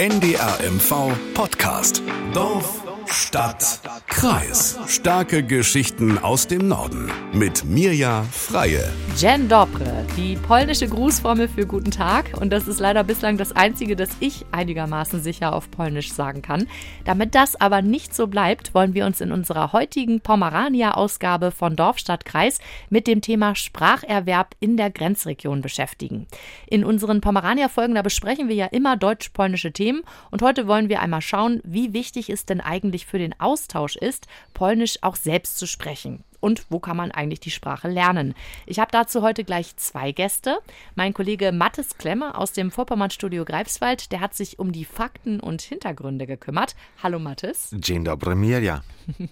NDRMV 0.00 1.34
Podcast. 1.34 2.00
Dorf, 2.32 2.89
Stadt, 3.12 3.80
Kreis. 4.06 4.78
Starke 4.86 5.42
Geschichten 5.42 6.16
aus 6.18 6.46
dem 6.46 6.68
Norden. 6.68 7.10
Mit 7.32 7.64
Mirja 7.64 8.22
Freie. 8.30 8.88
Dzień 9.16 9.48
dobry, 9.48 9.84
die 10.16 10.36
polnische 10.36 10.86
Grußformel 10.86 11.48
für 11.48 11.66
Guten 11.66 11.90
Tag. 11.90 12.40
Und 12.40 12.50
das 12.50 12.68
ist 12.68 12.78
leider 12.78 13.02
bislang 13.02 13.36
das 13.36 13.50
einzige, 13.50 13.96
das 13.96 14.10
ich 14.20 14.46
einigermaßen 14.52 15.20
sicher 15.20 15.52
auf 15.54 15.72
Polnisch 15.72 16.12
sagen 16.12 16.40
kann. 16.40 16.68
Damit 17.04 17.34
das 17.34 17.60
aber 17.60 17.82
nicht 17.82 18.14
so 18.14 18.28
bleibt, 18.28 18.74
wollen 18.74 18.94
wir 18.94 19.04
uns 19.06 19.20
in 19.20 19.32
unserer 19.32 19.72
heutigen 19.72 20.20
Pomerania-Ausgabe 20.20 21.50
von 21.50 21.74
Dorf, 21.74 21.98
Stadt, 21.98 22.24
Kreis 22.24 22.60
mit 22.90 23.08
dem 23.08 23.22
Thema 23.22 23.56
Spracherwerb 23.56 24.54
in 24.60 24.76
der 24.76 24.90
Grenzregion 24.90 25.62
beschäftigen. 25.62 26.28
In 26.68 26.84
unseren 26.84 27.20
Pomerania-Folgen, 27.20 27.96
da 27.96 28.02
besprechen 28.02 28.48
wir 28.48 28.54
ja 28.54 28.66
immer 28.66 28.96
deutsch-polnische 28.96 29.72
Themen. 29.72 30.02
Und 30.30 30.42
heute 30.42 30.68
wollen 30.68 30.88
wir 30.88 31.00
einmal 31.02 31.22
schauen, 31.22 31.60
wie 31.64 31.92
wichtig 31.92 32.30
es 32.30 32.46
denn 32.46 32.60
eigentlich 32.60 32.99
für 33.06 33.18
den 33.18 33.38
Austausch 33.40 33.96
ist, 33.96 34.26
Polnisch 34.54 34.98
auch 35.02 35.16
selbst 35.16 35.58
zu 35.58 35.66
sprechen 35.66 36.24
und 36.40 36.66
wo 36.70 36.80
kann 36.80 36.96
man 36.96 37.10
eigentlich 37.12 37.40
die 37.40 37.50
Sprache 37.50 37.88
lernen. 37.88 38.34
Ich 38.66 38.78
habe 38.78 38.90
dazu 38.90 39.22
heute 39.22 39.44
gleich 39.44 39.76
zwei 39.76 40.12
Gäste. 40.12 40.58
Mein 40.94 41.14
Kollege 41.14 41.52
Mattes 41.52 41.96
Klemmer 41.98 42.38
aus 42.38 42.52
dem 42.52 42.70
Vorpommern-Studio 42.70 43.44
Greifswald, 43.44 44.10
der 44.12 44.20
hat 44.20 44.34
sich 44.34 44.58
um 44.58 44.72
die 44.72 44.84
Fakten 44.84 45.40
und 45.40 45.62
Hintergründe 45.62 46.26
gekümmert. 46.26 46.74
Hallo 47.02 47.18
Mattes. 47.18 47.70
Dzień 47.72 48.04
dobry, 48.04 48.34
Mirja. 48.34 48.82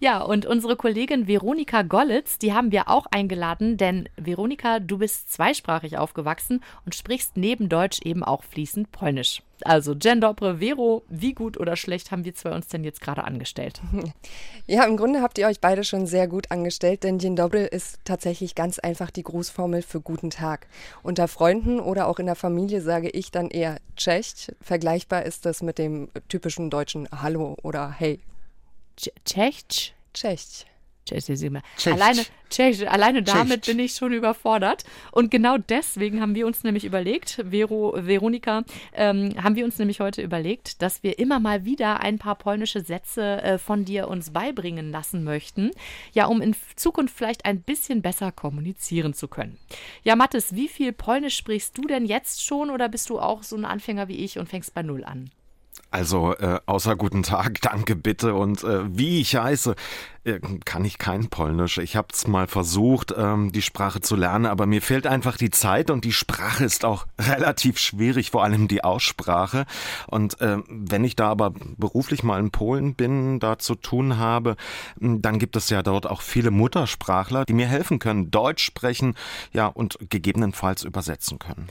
Ja, 0.00 0.22
und 0.22 0.46
unsere 0.46 0.76
Kollegin 0.76 1.26
Veronika 1.26 1.82
Gollitz, 1.82 2.38
die 2.38 2.52
haben 2.52 2.72
wir 2.72 2.88
auch 2.88 3.06
eingeladen, 3.10 3.76
denn 3.76 4.08
Veronika, 4.16 4.80
du 4.80 4.98
bist 4.98 5.32
zweisprachig 5.32 5.98
aufgewachsen 5.98 6.62
und 6.86 6.94
sprichst 6.94 7.36
neben 7.36 7.68
Deutsch 7.68 8.00
eben 8.02 8.24
auch 8.24 8.42
fließend 8.44 8.92
Polnisch. 8.92 9.42
Also, 9.62 9.92
Jen 9.92 10.20
Dobre, 10.20 10.58
Vero, 10.58 11.02
wie 11.08 11.34
gut 11.34 11.58
oder 11.58 11.76
schlecht 11.76 12.10
haben 12.10 12.24
wir 12.24 12.34
zwei 12.34 12.52
uns 12.52 12.68
denn 12.68 12.84
jetzt 12.84 13.00
gerade 13.00 13.24
angestellt? 13.24 13.80
Ja, 14.66 14.84
im 14.84 14.96
Grunde 14.96 15.20
habt 15.20 15.36
ihr 15.38 15.48
euch 15.48 15.60
beide 15.60 15.82
schon 15.82 16.06
sehr 16.06 16.28
gut 16.28 16.52
angestellt, 16.52 17.02
denn 17.02 17.18
Dzień 17.18 17.34
dobry 17.34 17.66
ist 17.66 17.98
tatsächlich 18.04 18.54
ganz 18.54 18.78
einfach 18.78 19.10
die 19.10 19.24
Grußformel 19.24 19.82
für 19.82 20.00
guten 20.00 20.30
Tag. 20.30 20.68
Unter 21.02 21.26
Freunden 21.26 21.80
oder 21.80 22.06
auch 22.06 22.20
in 22.20 22.26
der 22.26 22.36
Familie 22.36 22.80
sage 22.80 23.10
ich 23.10 23.32
dann 23.32 23.48
eher 23.48 23.78
Cześć. 23.96 24.52
Vergleichbar 24.60 25.24
ist 25.24 25.44
das 25.44 25.60
mit 25.60 25.78
dem 25.78 26.08
typischen 26.28 26.70
deutschen 26.70 27.08
Hallo 27.10 27.56
oder 27.62 27.90
Hey. 27.90 28.20
Cześć? 29.24 29.94
Cześć. 30.12 30.66
Alleine, 31.94 32.24
alleine 32.88 33.22
damit 33.22 33.66
bin 33.66 33.78
ich 33.78 33.94
schon 33.94 34.12
überfordert. 34.12 34.84
Und 35.12 35.30
genau 35.30 35.58
deswegen 35.58 36.20
haben 36.20 36.34
wir 36.34 36.46
uns 36.46 36.62
nämlich 36.62 36.84
überlegt, 36.84 37.42
Vero, 37.50 37.94
Veronika, 37.96 38.62
ähm, 38.92 39.34
haben 39.42 39.56
wir 39.56 39.64
uns 39.64 39.78
nämlich 39.78 40.00
heute 40.00 40.22
überlegt, 40.22 40.82
dass 40.82 41.02
wir 41.02 41.18
immer 41.18 41.40
mal 41.40 41.64
wieder 41.64 42.00
ein 42.00 42.18
paar 42.18 42.36
polnische 42.36 42.82
Sätze 42.82 43.42
äh, 43.42 43.58
von 43.58 43.84
dir 43.84 44.08
uns 44.08 44.30
beibringen 44.30 44.90
lassen 44.92 45.24
möchten. 45.24 45.70
Ja, 46.12 46.26
um 46.26 46.40
in 46.40 46.54
Zukunft 46.76 47.16
vielleicht 47.16 47.44
ein 47.44 47.60
bisschen 47.60 48.02
besser 48.02 48.30
kommunizieren 48.30 49.14
zu 49.14 49.26
können. 49.26 49.58
Ja, 50.04 50.16
Mathis, 50.16 50.54
wie 50.54 50.68
viel 50.68 50.92
Polnisch 50.92 51.36
sprichst 51.36 51.76
du 51.76 51.82
denn 51.82 52.04
jetzt 52.06 52.44
schon 52.44 52.70
oder 52.70 52.88
bist 52.88 53.10
du 53.10 53.18
auch 53.18 53.42
so 53.42 53.56
ein 53.56 53.64
Anfänger 53.64 54.08
wie 54.08 54.16
ich 54.24 54.38
und 54.38 54.48
fängst 54.48 54.74
bei 54.74 54.82
Null 54.82 55.04
an? 55.04 55.30
Also, 55.90 56.36
äh, 56.36 56.60
außer 56.66 56.94
guten 56.94 57.24
Tag, 57.24 57.60
danke 57.62 57.96
bitte 57.96 58.34
und 58.34 58.62
äh, 58.62 58.96
wie 58.96 59.20
ich 59.20 59.34
heiße, 59.34 59.74
äh, 60.22 60.38
kann 60.64 60.84
ich 60.84 60.98
kein 60.98 61.28
Polnisch. 61.28 61.78
Ich 61.78 61.96
habe 61.96 62.08
es 62.12 62.28
mal 62.28 62.46
versucht, 62.46 63.12
ähm, 63.16 63.50
die 63.50 63.62
Sprache 63.62 64.00
zu 64.00 64.14
lernen, 64.14 64.46
aber 64.46 64.66
mir 64.66 64.82
fehlt 64.82 65.08
einfach 65.08 65.36
die 65.36 65.50
Zeit 65.50 65.90
und 65.90 66.04
die 66.04 66.12
Sprache 66.12 66.64
ist 66.64 66.84
auch 66.84 67.06
relativ 67.18 67.78
schwierig, 67.78 68.30
vor 68.30 68.44
allem 68.44 68.68
die 68.68 68.84
Aussprache. 68.84 69.66
Und 70.06 70.40
äh, 70.40 70.58
wenn 70.68 71.02
ich 71.02 71.16
da 71.16 71.28
aber 71.28 71.52
beruflich 71.76 72.22
mal 72.22 72.38
in 72.38 72.52
Polen 72.52 72.94
bin, 72.94 73.40
da 73.40 73.58
zu 73.58 73.74
tun 73.74 74.16
habe, 74.16 74.56
dann 74.96 75.38
gibt 75.40 75.56
es 75.56 75.70
ja 75.70 75.82
dort 75.82 76.06
auch 76.06 76.22
viele 76.22 76.52
Muttersprachler, 76.52 77.44
die 77.46 77.52
mir 77.54 77.66
helfen 77.66 77.98
können, 77.98 78.30
Deutsch 78.30 78.64
sprechen, 78.64 79.14
ja, 79.52 79.66
und 79.66 79.98
gegebenenfalls 80.08 80.84
übersetzen 80.84 81.40
können 81.40 81.68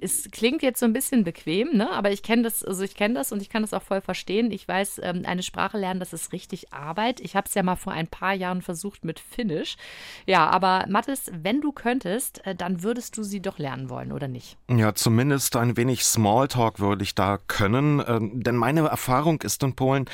es 0.00 0.30
klingt 0.30 0.62
jetzt 0.62 0.80
so 0.80 0.86
ein 0.86 0.92
bisschen 0.92 1.24
bequem, 1.24 1.76
ne? 1.76 1.90
aber 1.90 2.10
ich 2.10 2.22
kenne 2.22 2.42
das, 2.42 2.64
also 2.64 2.82
ich 2.82 2.94
kenne 2.94 3.14
das 3.14 3.32
und 3.32 3.42
ich 3.42 3.48
kann 3.48 3.62
das 3.62 3.74
auch 3.74 3.82
voll 3.82 4.00
verstehen. 4.00 4.50
Ich 4.50 4.66
weiß, 4.66 5.00
ähm, 5.02 5.22
eine 5.24 5.42
Sprache 5.42 5.78
lernen, 5.78 6.00
das 6.00 6.12
ist 6.12 6.32
richtig 6.32 6.72
Arbeit. 6.72 7.20
Ich 7.20 7.36
habe 7.36 7.46
es 7.46 7.54
ja 7.54 7.62
mal 7.62 7.76
vor 7.76 7.92
ein 7.92 8.06
paar 8.06 8.34
Jahren 8.34 8.62
versucht 8.62 9.04
mit 9.04 9.20
Finnisch. 9.20 9.76
Ja, 10.26 10.48
aber 10.48 10.86
Mathis, 10.88 11.30
wenn 11.32 11.60
du 11.60 11.72
könntest, 11.72 12.44
äh, 12.46 12.54
dann 12.54 12.82
würdest 12.82 13.16
du 13.16 13.22
sie 13.22 13.40
doch 13.40 13.58
lernen 13.58 13.90
wollen, 13.90 14.12
oder 14.12 14.28
nicht? 14.28 14.56
Ja, 14.70 14.94
zumindest 14.94 15.56
ein 15.56 15.76
wenig 15.76 16.04
Smalltalk 16.04 16.80
würde 16.80 17.04
ich 17.04 17.14
da 17.14 17.38
können, 17.46 18.00
äh, 18.00 18.18
denn 18.20 18.56
meine 18.56 18.88
Erfahrung 18.88 19.42
ist 19.42 19.62
in 19.62 19.76
Polen, 19.76 20.06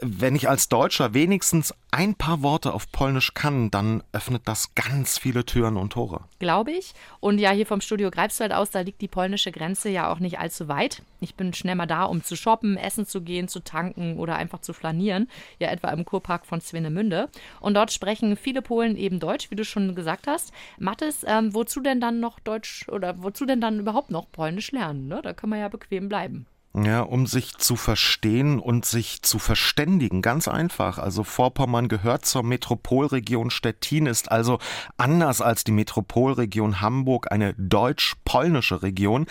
wenn 0.00 0.36
ich 0.36 0.48
als 0.48 0.68
Deutscher 0.68 1.14
wenigstens 1.14 1.74
ein 1.90 2.14
paar 2.14 2.42
Worte 2.42 2.72
auf 2.72 2.92
Polnisch 2.92 3.34
kann, 3.34 3.70
dann 3.70 4.02
öffnet 4.12 4.42
das 4.44 4.74
ganz 4.74 5.18
viele 5.18 5.44
Türen 5.44 5.76
und 5.76 5.92
Tore. 5.92 6.20
Glaube 6.38 6.72
ich. 6.72 6.94
Und 7.18 7.38
ja, 7.38 7.50
hier 7.50 7.66
vom 7.66 7.80
Studio 7.80 8.10
Greifswald 8.10 8.52
aus, 8.52 8.70
da 8.70 8.80
liegt 8.80 9.00
die 9.00 9.08
polnische 9.08 9.29
Grenze 9.36 9.88
ja 9.88 10.10
auch 10.10 10.18
nicht 10.18 10.38
allzu 10.38 10.68
weit. 10.68 11.02
Ich 11.20 11.34
bin 11.34 11.52
schnell 11.52 11.74
mal 11.74 11.86
da, 11.86 12.04
um 12.04 12.22
zu 12.22 12.36
shoppen, 12.36 12.76
essen 12.76 13.06
zu 13.06 13.20
gehen, 13.20 13.48
zu 13.48 13.60
tanken 13.60 14.18
oder 14.18 14.36
einfach 14.36 14.60
zu 14.60 14.72
flanieren. 14.72 15.28
Ja, 15.58 15.68
etwa 15.70 15.90
im 15.90 16.04
Kurpark 16.04 16.46
von 16.46 16.60
Swinemünde. 16.60 17.28
Und 17.60 17.74
dort 17.74 17.92
sprechen 17.92 18.36
viele 18.36 18.62
Polen 18.62 18.96
eben 18.96 19.20
Deutsch, 19.20 19.50
wie 19.50 19.56
du 19.56 19.64
schon 19.64 19.94
gesagt 19.94 20.26
hast. 20.26 20.52
Mathis, 20.78 21.24
ähm, 21.26 21.54
wozu 21.54 21.80
denn 21.80 22.00
dann 22.00 22.20
noch 22.20 22.40
Deutsch 22.40 22.88
oder 22.88 23.22
wozu 23.22 23.46
denn 23.46 23.60
dann 23.60 23.80
überhaupt 23.80 24.10
noch 24.10 24.30
Polnisch 24.30 24.72
lernen? 24.72 25.08
Ne? 25.08 25.20
Da 25.22 25.32
kann 25.32 25.50
man 25.50 25.60
ja 25.60 25.68
bequem 25.68 26.08
bleiben. 26.08 26.46
Ja, 26.72 27.00
um 27.00 27.26
sich 27.26 27.58
zu 27.58 27.74
verstehen 27.74 28.60
und 28.60 28.84
sich 28.84 29.22
zu 29.22 29.40
verständigen. 29.40 30.22
Ganz 30.22 30.46
einfach. 30.46 30.98
Also 30.98 31.24
Vorpommern 31.24 31.88
gehört 31.88 32.24
zur 32.24 32.44
Metropolregion 32.44 33.50
Stettin, 33.50 34.06
ist 34.06 34.30
also 34.30 34.60
anders 34.96 35.40
als 35.40 35.64
die 35.64 35.72
Metropolregion 35.72 36.80
Hamburg 36.80 37.32
eine 37.32 37.54
deutsch-polnische 37.54 38.82
Region 38.82 39.26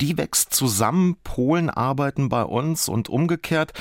die 0.00 0.16
wächst 0.16 0.54
zusammen, 0.54 1.16
Polen 1.22 1.70
arbeiten 1.70 2.28
bei 2.28 2.42
uns 2.42 2.88
und 2.88 3.08
umgekehrt. 3.08 3.72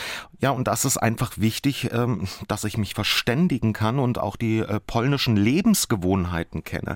Ja, 0.41 0.51
und 0.51 0.67
das 0.67 0.85
ist 0.85 0.97
einfach 0.97 1.37
wichtig, 1.37 1.89
ähm, 1.91 2.27
dass 2.47 2.63
ich 2.63 2.77
mich 2.77 2.93
verständigen 2.93 3.73
kann 3.73 3.99
und 3.99 4.17
auch 4.17 4.35
die 4.35 4.59
äh, 4.59 4.79
polnischen 4.79 5.35
Lebensgewohnheiten 5.35 6.63
kenne. 6.63 6.95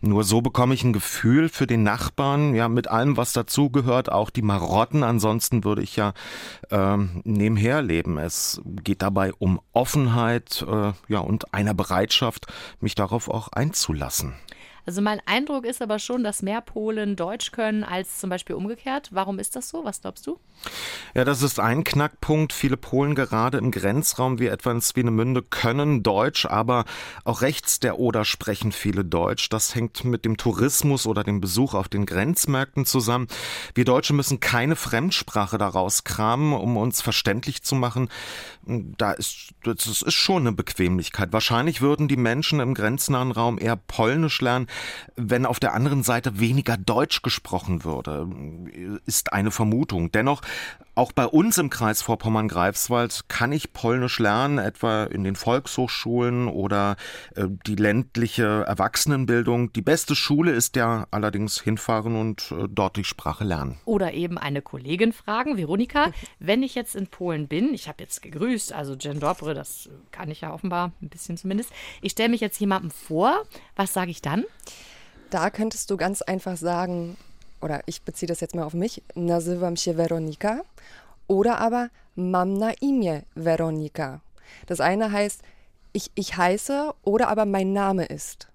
Nur 0.00 0.24
so 0.24 0.42
bekomme 0.42 0.74
ich 0.74 0.84
ein 0.84 0.92
Gefühl 0.92 1.48
für 1.48 1.66
den 1.66 1.82
Nachbarn, 1.82 2.54
ja, 2.54 2.68
mit 2.68 2.88
allem, 2.88 3.16
was 3.16 3.32
dazugehört, 3.32 4.12
auch 4.12 4.30
die 4.30 4.42
Marotten. 4.42 5.02
Ansonsten 5.02 5.64
würde 5.64 5.82
ich 5.82 5.96
ja 5.96 6.12
ähm, 6.70 7.22
nebenher 7.24 7.82
leben. 7.82 8.18
Es 8.18 8.60
geht 8.64 9.02
dabei 9.02 9.32
um 9.34 9.60
Offenheit, 9.72 10.64
äh, 10.68 10.92
ja, 11.08 11.18
und 11.20 11.54
einer 11.54 11.74
Bereitschaft, 11.74 12.46
mich 12.80 12.94
darauf 12.94 13.28
auch 13.28 13.48
einzulassen. 13.48 14.34
Also 14.84 15.00
mein 15.00 15.20
Eindruck 15.26 15.64
ist 15.64 15.80
aber 15.80 15.98
schon, 15.98 16.24
dass 16.24 16.42
mehr 16.42 16.60
Polen 16.60 17.14
Deutsch 17.14 17.52
können 17.52 17.84
als 17.84 18.18
zum 18.18 18.30
Beispiel 18.30 18.56
umgekehrt. 18.56 19.10
Warum 19.12 19.38
ist 19.38 19.54
das 19.54 19.68
so? 19.68 19.84
Was 19.84 20.00
glaubst 20.00 20.26
du? 20.26 20.40
Ja, 21.14 21.24
das 21.24 21.42
ist 21.42 21.60
ein 21.60 21.84
Knackpunkt. 21.84 22.52
Viele 22.52 22.76
Polen 22.76 23.14
gerade 23.14 23.58
im 23.58 23.70
Grenzraum 23.70 24.40
wie 24.40 24.46
etwa 24.46 24.72
in 24.72 24.80
Swinemünde 24.80 25.42
können 25.42 26.02
Deutsch, 26.02 26.46
aber 26.46 26.84
auch 27.24 27.42
rechts 27.42 27.78
der 27.78 27.98
Oder 27.98 28.24
sprechen 28.24 28.72
viele 28.72 29.04
Deutsch. 29.04 29.48
Das 29.50 29.74
hängt 29.74 30.04
mit 30.04 30.24
dem 30.24 30.36
Tourismus 30.36 31.06
oder 31.06 31.22
dem 31.22 31.40
Besuch 31.40 31.74
auf 31.74 31.88
den 31.88 32.04
Grenzmärkten 32.04 32.84
zusammen. 32.84 33.28
Wir 33.74 33.84
Deutsche 33.84 34.14
müssen 34.14 34.40
keine 34.40 34.74
Fremdsprache 34.74 35.58
daraus 35.58 36.02
kramen, 36.04 36.52
um 36.52 36.76
uns 36.76 37.02
verständlich 37.02 37.62
zu 37.62 37.76
machen. 37.76 38.08
Da 38.64 39.12
ist, 39.12 39.50
das 39.62 40.02
ist 40.02 40.14
schon 40.14 40.42
eine 40.42 40.52
Bequemlichkeit. 40.52 41.32
Wahrscheinlich 41.32 41.80
würden 41.80 42.08
die 42.08 42.16
Menschen 42.16 42.60
im 42.60 42.74
grenznahen 42.74 43.30
Raum 43.30 43.58
eher 43.58 43.76
Polnisch 43.76 44.40
lernen, 44.40 44.66
wenn 45.16 45.46
auf 45.46 45.60
der 45.60 45.74
anderen 45.74 46.02
Seite 46.02 46.40
weniger 46.40 46.76
Deutsch 46.76 47.22
gesprochen 47.22 47.84
würde, 47.84 48.28
ist 49.06 49.32
eine 49.32 49.50
Vermutung. 49.50 50.12
Dennoch, 50.12 50.42
auch 50.94 51.12
bei 51.12 51.26
uns 51.26 51.56
im 51.56 51.70
Kreis 51.70 52.02
Vorpommern-Greifswald 52.02 53.28
kann 53.28 53.52
ich 53.52 53.72
Polnisch 53.72 54.18
lernen, 54.18 54.58
etwa 54.58 55.04
in 55.04 55.24
den 55.24 55.36
Volkshochschulen 55.36 56.48
oder 56.48 56.96
äh, 57.34 57.46
die 57.66 57.76
ländliche 57.76 58.64
Erwachsenenbildung. 58.66 59.72
Die 59.72 59.80
beste 59.80 60.14
Schule 60.14 60.52
ist 60.52 60.76
ja 60.76 61.06
allerdings 61.10 61.60
hinfahren 61.60 62.14
und 62.14 62.52
äh, 62.52 62.68
dort 62.68 62.96
die 62.96 63.04
Sprache 63.04 63.44
lernen. 63.44 63.78
Oder 63.86 64.12
eben 64.12 64.36
eine 64.36 64.60
Kollegin 64.60 65.12
fragen, 65.12 65.56
Veronika, 65.56 66.10
wenn 66.38 66.62
ich 66.62 66.74
jetzt 66.74 66.94
in 66.94 67.06
Polen 67.06 67.48
bin, 67.48 67.72
ich 67.72 67.88
habe 67.88 68.02
jetzt 68.02 68.20
gegrüßt, 68.20 68.72
also 68.72 68.94
Dzień 68.94 69.18
dobry, 69.18 69.54
das 69.54 69.88
kann 70.10 70.30
ich 70.30 70.42
ja 70.42 70.52
offenbar 70.52 70.92
ein 71.00 71.08
bisschen 71.08 71.38
zumindest. 71.38 71.70
Ich 72.02 72.12
stelle 72.12 72.28
mich 72.28 72.42
jetzt 72.42 72.60
jemandem 72.60 72.90
vor, 72.90 73.44
was 73.76 73.94
sage 73.94 74.10
ich 74.10 74.20
dann? 74.20 74.44
Da 75.30 75.48
könntest 75.48 75.90
du 75.90 75.96
ganz 75.96 76.20
einfach 76.20 76.58
sagen, 76.58 77.16
oder 77.62 77.80
ich 77.86 78.02
beziehe 78.02 78.28
das 78.28 78.40
jetzt 78.40 78.54
mal 78.54 78.64
auf 78.64 78.74
mich, 78.74 79.02
nazywam 79.14 79.76
się 79.76 79.94
Veronika 79.94 80.62
oder 81.28 81.58
aber 81.58 81.88
mam 82.16 82.54
na 82.58 82.72
imię 82.80 83.22
Veronika. 83.34 84.20
Das 84.66 84.80
eine 84.80 85.12
heißt, 85.12 85.42
ich, 85.92 86.10
ich 86.14 86.36
heiße 86.36 86.92
oder 87.02 87.28
aber 87.28 87.46
mein 87.46 87.72
Name 87.72 88.04
ist. 88.06 88.48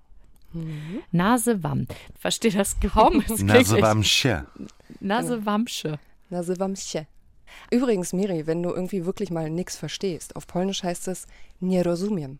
Mhm. 0.54 1.01
Nasewam. 1.12 1.88
Verstehe 2.19 2.51
das 2.51 2.80
kaum. 2.94 3.24
Nasewamsche. 3.27 4.45
Nasewamsche. 5.01 6.00
Nasewamsche. 6.30 7.07
Übrigens, 7.71 8.13
Miri, 8.13 8.45
wenn 8.45 8.62
du 8.63 8.69
irgendwie 8.69 9.06
wirklich 9.06 9.31
mal 9.31 9.50
nichts 9.50 9.75
verstehst, 9.75 10.36
auf 10.36 10.48
Polnisch 10.48 10.83
heißt 10.83 11.07
es 11.07 11.27
nie 11.59 11.80
rozumiem. 11.80 12.39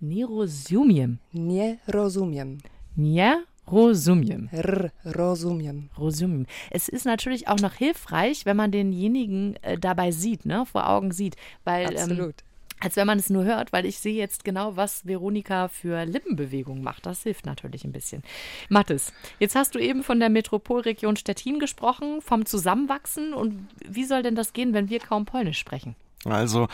Nie 0.00 0.24
rozumiem. 0.24 1.18
Nie 1.32 1.78
rozumiem. 1.86 2.58
Nie 2.96 3.44
rozumiem. 3.70 4.48
R 4.52 4.90
rozumiem. 5.04 5.90
Rozumiem. 5.98 6.46
Es 6.70 6.88
ist 6.88 7.06
natürlich 7.06 7.48
auch 7.48 7.58
noch 7.58 7.74
hilfreich, 7.74 8.46
wenn 8.46 8.56
man 8.56 8.70
denjenigen 8.70 9.56
äh, 9.62 9.78
dabei 9.78 10.10
sieht, 10.10 10.44
ne, 10.44 10.66
vor 10.66 10.88
Augen 10.88 11.12
sieht, 11.12 11.36
weil 11.64 11.92
ähm, 11.92 11.96
Absolut. 11.96 12.34
als 12.80 12.96
wenn 12.96 13.06
man 13.06 13.18
es 13.18 13.30
nur 13.30 13.44
hört, 13.44 13.72
weil 13.72 13.86
ich 13.86 13.98
sehe 13.98 14.14
jetzt 14.14 14.44
genau, 14.44 14.76
was 14.76 15.06
Veronika 15.06 15.68
für 15.68 16.04
Lippenbewegungen 16.04 16.82
macht. 16.82 17.06
Das 17.06 17.22
hilft 17.22 17.46
natürlich 17.46 17.84
ein 17.84 17.92
bisschen. 17.92 18.22
Mathis, 18.68 19.12
jetzt 19.38 19.54
hast 19.56 19.74
du 19.74 19.78
eben 19.78 20.02
von 20.02 20.20
der 20.20 20.28
Metropolregion 20.28 21.16
Stettin 21.16 21.58
gesprochen, 21.58 22.20
vom 22.20 22.46
Zusammenwachsen. 22.46 23.32
Und 23.32 23.68
wie 23.88 24.04
soll 24.04 24.22
denn 24.22 24.34
das 24.34 24.52
gehen, 24.52 24.74
wenn 24.74 24.90
wir 24.90 25.00
kaum 25.00 25.24
Polnisch 25.24 25.58
sprechen? 25.58 25.96
Also, 26.26 26.68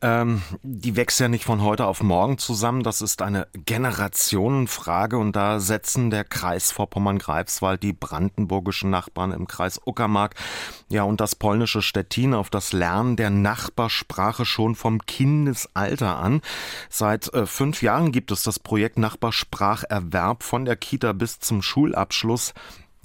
ähm, 0.00 0.42
die 0.62 0.94
wächst 0.94 1.18
ja 1.18 1.26
nicht 1.26 1.44
von 1.44 1.60
heute 1.60 1.86
auf 1.86 2.02
morgen 2.02 2.38
zusammen. 2.38 2.84
Das 2.84 3.00
ist 3.02 3.20
eine 3.20 3.48
Generationenfrage 3.52 5.18
und 5.18 5.34
da 5.34 5.58
setzen 5.58 6.10
der 6.10 6.22
Kreis 6.22 6.70
Vorpommern-Greifswald, 6.70 7.82
die 7.82 7.92
brandenburgischen 7.92 8.90
Nachbarn 8.90 9.32
im 9.32 9.48
Kreis 9.48 9.80
Uckermark, 9.84 10.36
ja 10.88 11.02
und 11.02 11.20
das 11.20 11.34
polnische 11.34 11.82
Stettin 11.82 12.32
auf 12.32 12.48
das 12.48 12.72
Lernen 12.72 13.16
der 13.16 13.30
Nachbarsprache 13.30 14.44
schon 14.44 14.76
vom 14.76 15.04
Kindesalter 15.04 16.16
an. 16.18 16.42
Seit 16.88 17.32
äh, 17.34 17.46
fünf 17.46 17.82
Jahren 17.82 18.12
gibt 18.12 18.30
es 18.30 18.44
das 18.44 18.60
Projekt 18.60 18.98
Nachbarspracherwerb 18.98 20.44
von 20.44 20.64
der 20.64 20.76
Kita 20.76 21.12
bis 21.12 21.40
zum 21.40 21.60
Schulabschluss. 21.60 22.54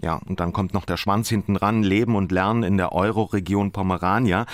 Ja, 0.01 0.19
und 0.27 0.39
dann 0.39 0.51
kommt 0.53 0.73
noch 0.73 0.85
der 0.85 0.97
Schwanz 0.97 1.29
hinten 1.29 1.55
ran, 1.55 1.81
Leben 1.81 2.15
und 2.15 2.31
Lernen 2.31 2.63
in 2.63 2.77
der 2.77 2.91
Euroregion 2.91 3.71
Pomerania. 3.71 4.45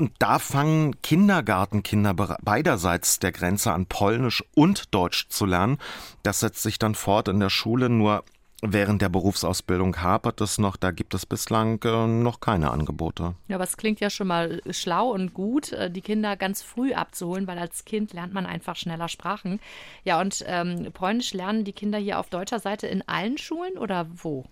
Und 0.00 0.12
da 0.18 0.38
fangen 0.38 1.02
Kindergartenkinder 1.02 2.14
beiderseits 2.14 3.18
der 3.18 3.32
Grenze 3.32 3.70
an, 3.72 3.84
Polnisch 3.84 4.42
und 4.54 4.94
Deutsch 4.94 5.28
zu 5.28 5.44
lernen. 5.44 5.76
Das 6.22 6.40
setzt 6.40 6.62
sich 6.62 6.78
dann 6.78 6.94
fort 6.94 7.28
in 7.28 7.38
der 7.38 7.50
Schule, 7.50 7.90
nur 7.90 8.24
Während 8.62 9.00
der 9.00 9.08
Berufsausbildung 9.08 10.02
hapert 10.02 10.42
es 10.42 10.58
noch, 10.58 10.76
da 10.76 10.90
gibt 10.90 11.14
es 11.14 11.24
bislang 11.24 11.82
äh, 11.82 12.06
noch 12.06 12.40
keine 12.40 12.70
Angebote. 12.70 13.34
Ja, 13.48 13.56
aber 13.56 13.64
es 13.64 13.78
klingt 13.78 14.00
ja 14.00 14.10
schon 14.10 14.26
mal 14.26 14.60
schlau 14.70 15.10
und 15.10 15.32
gut, 15.32 15.72
äh, 15.72 15.90
die 15.90 16.02
Kinder 16.02 16.36
ganz 16.36 16.60
früh 16.60 16.92
abzuholen, 16.92 17.46
weil 17.46 17.58
als 17.58 17.86
Kind 17.86 18.12
lernt 18.12 18.34
man 18.34 18.44
einfach 18.44 18.76
schneller 18.76 19.08
Sprachen. 19.08 19.60
Ja, 20.04 20.20
und 20.20 20.44
ähm, 20.46 20.88
Polnisch 20.92 21.32
lernen 21.32 21.64
die 21.64 21.72
Kinder 21.72 21.98
hier 21.98 22.18
auf 22.18 22.28
deutscher 22.28 22.58
Seite 22.58 22.86
in 22.86 23.06
allen 23.08 23.38
Schulen 23.38 23.78
oder 23.78 24.06
wo? 24.22 24.44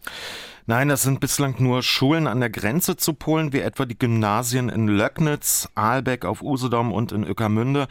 Nein, 0.66 0.88
das 0.88 1.02
sind 1.02 1.20
bislang 1.20 1.56
nur 1.58 1.82
Schulen 1.82 2.26
an 2.26 2.40
der 2.40 2.50
Grenze 2.50 2.96
zu 2.96 3.12
Polen, 3.14 3.52
wie 3.52 3.60
etwa 3.60 3.84
die 3.84 3.98
Gymnasien 3.98 4.68
in 4.68 4.86
Löcknitz, 4.86 5.68
Aalbeck 5.74 6.24
auf 6.24 6.42
Usedom 6.42 6.92
und 6.92 7.12
in 7.12 7.24
Öckermünde. 7.24 7.88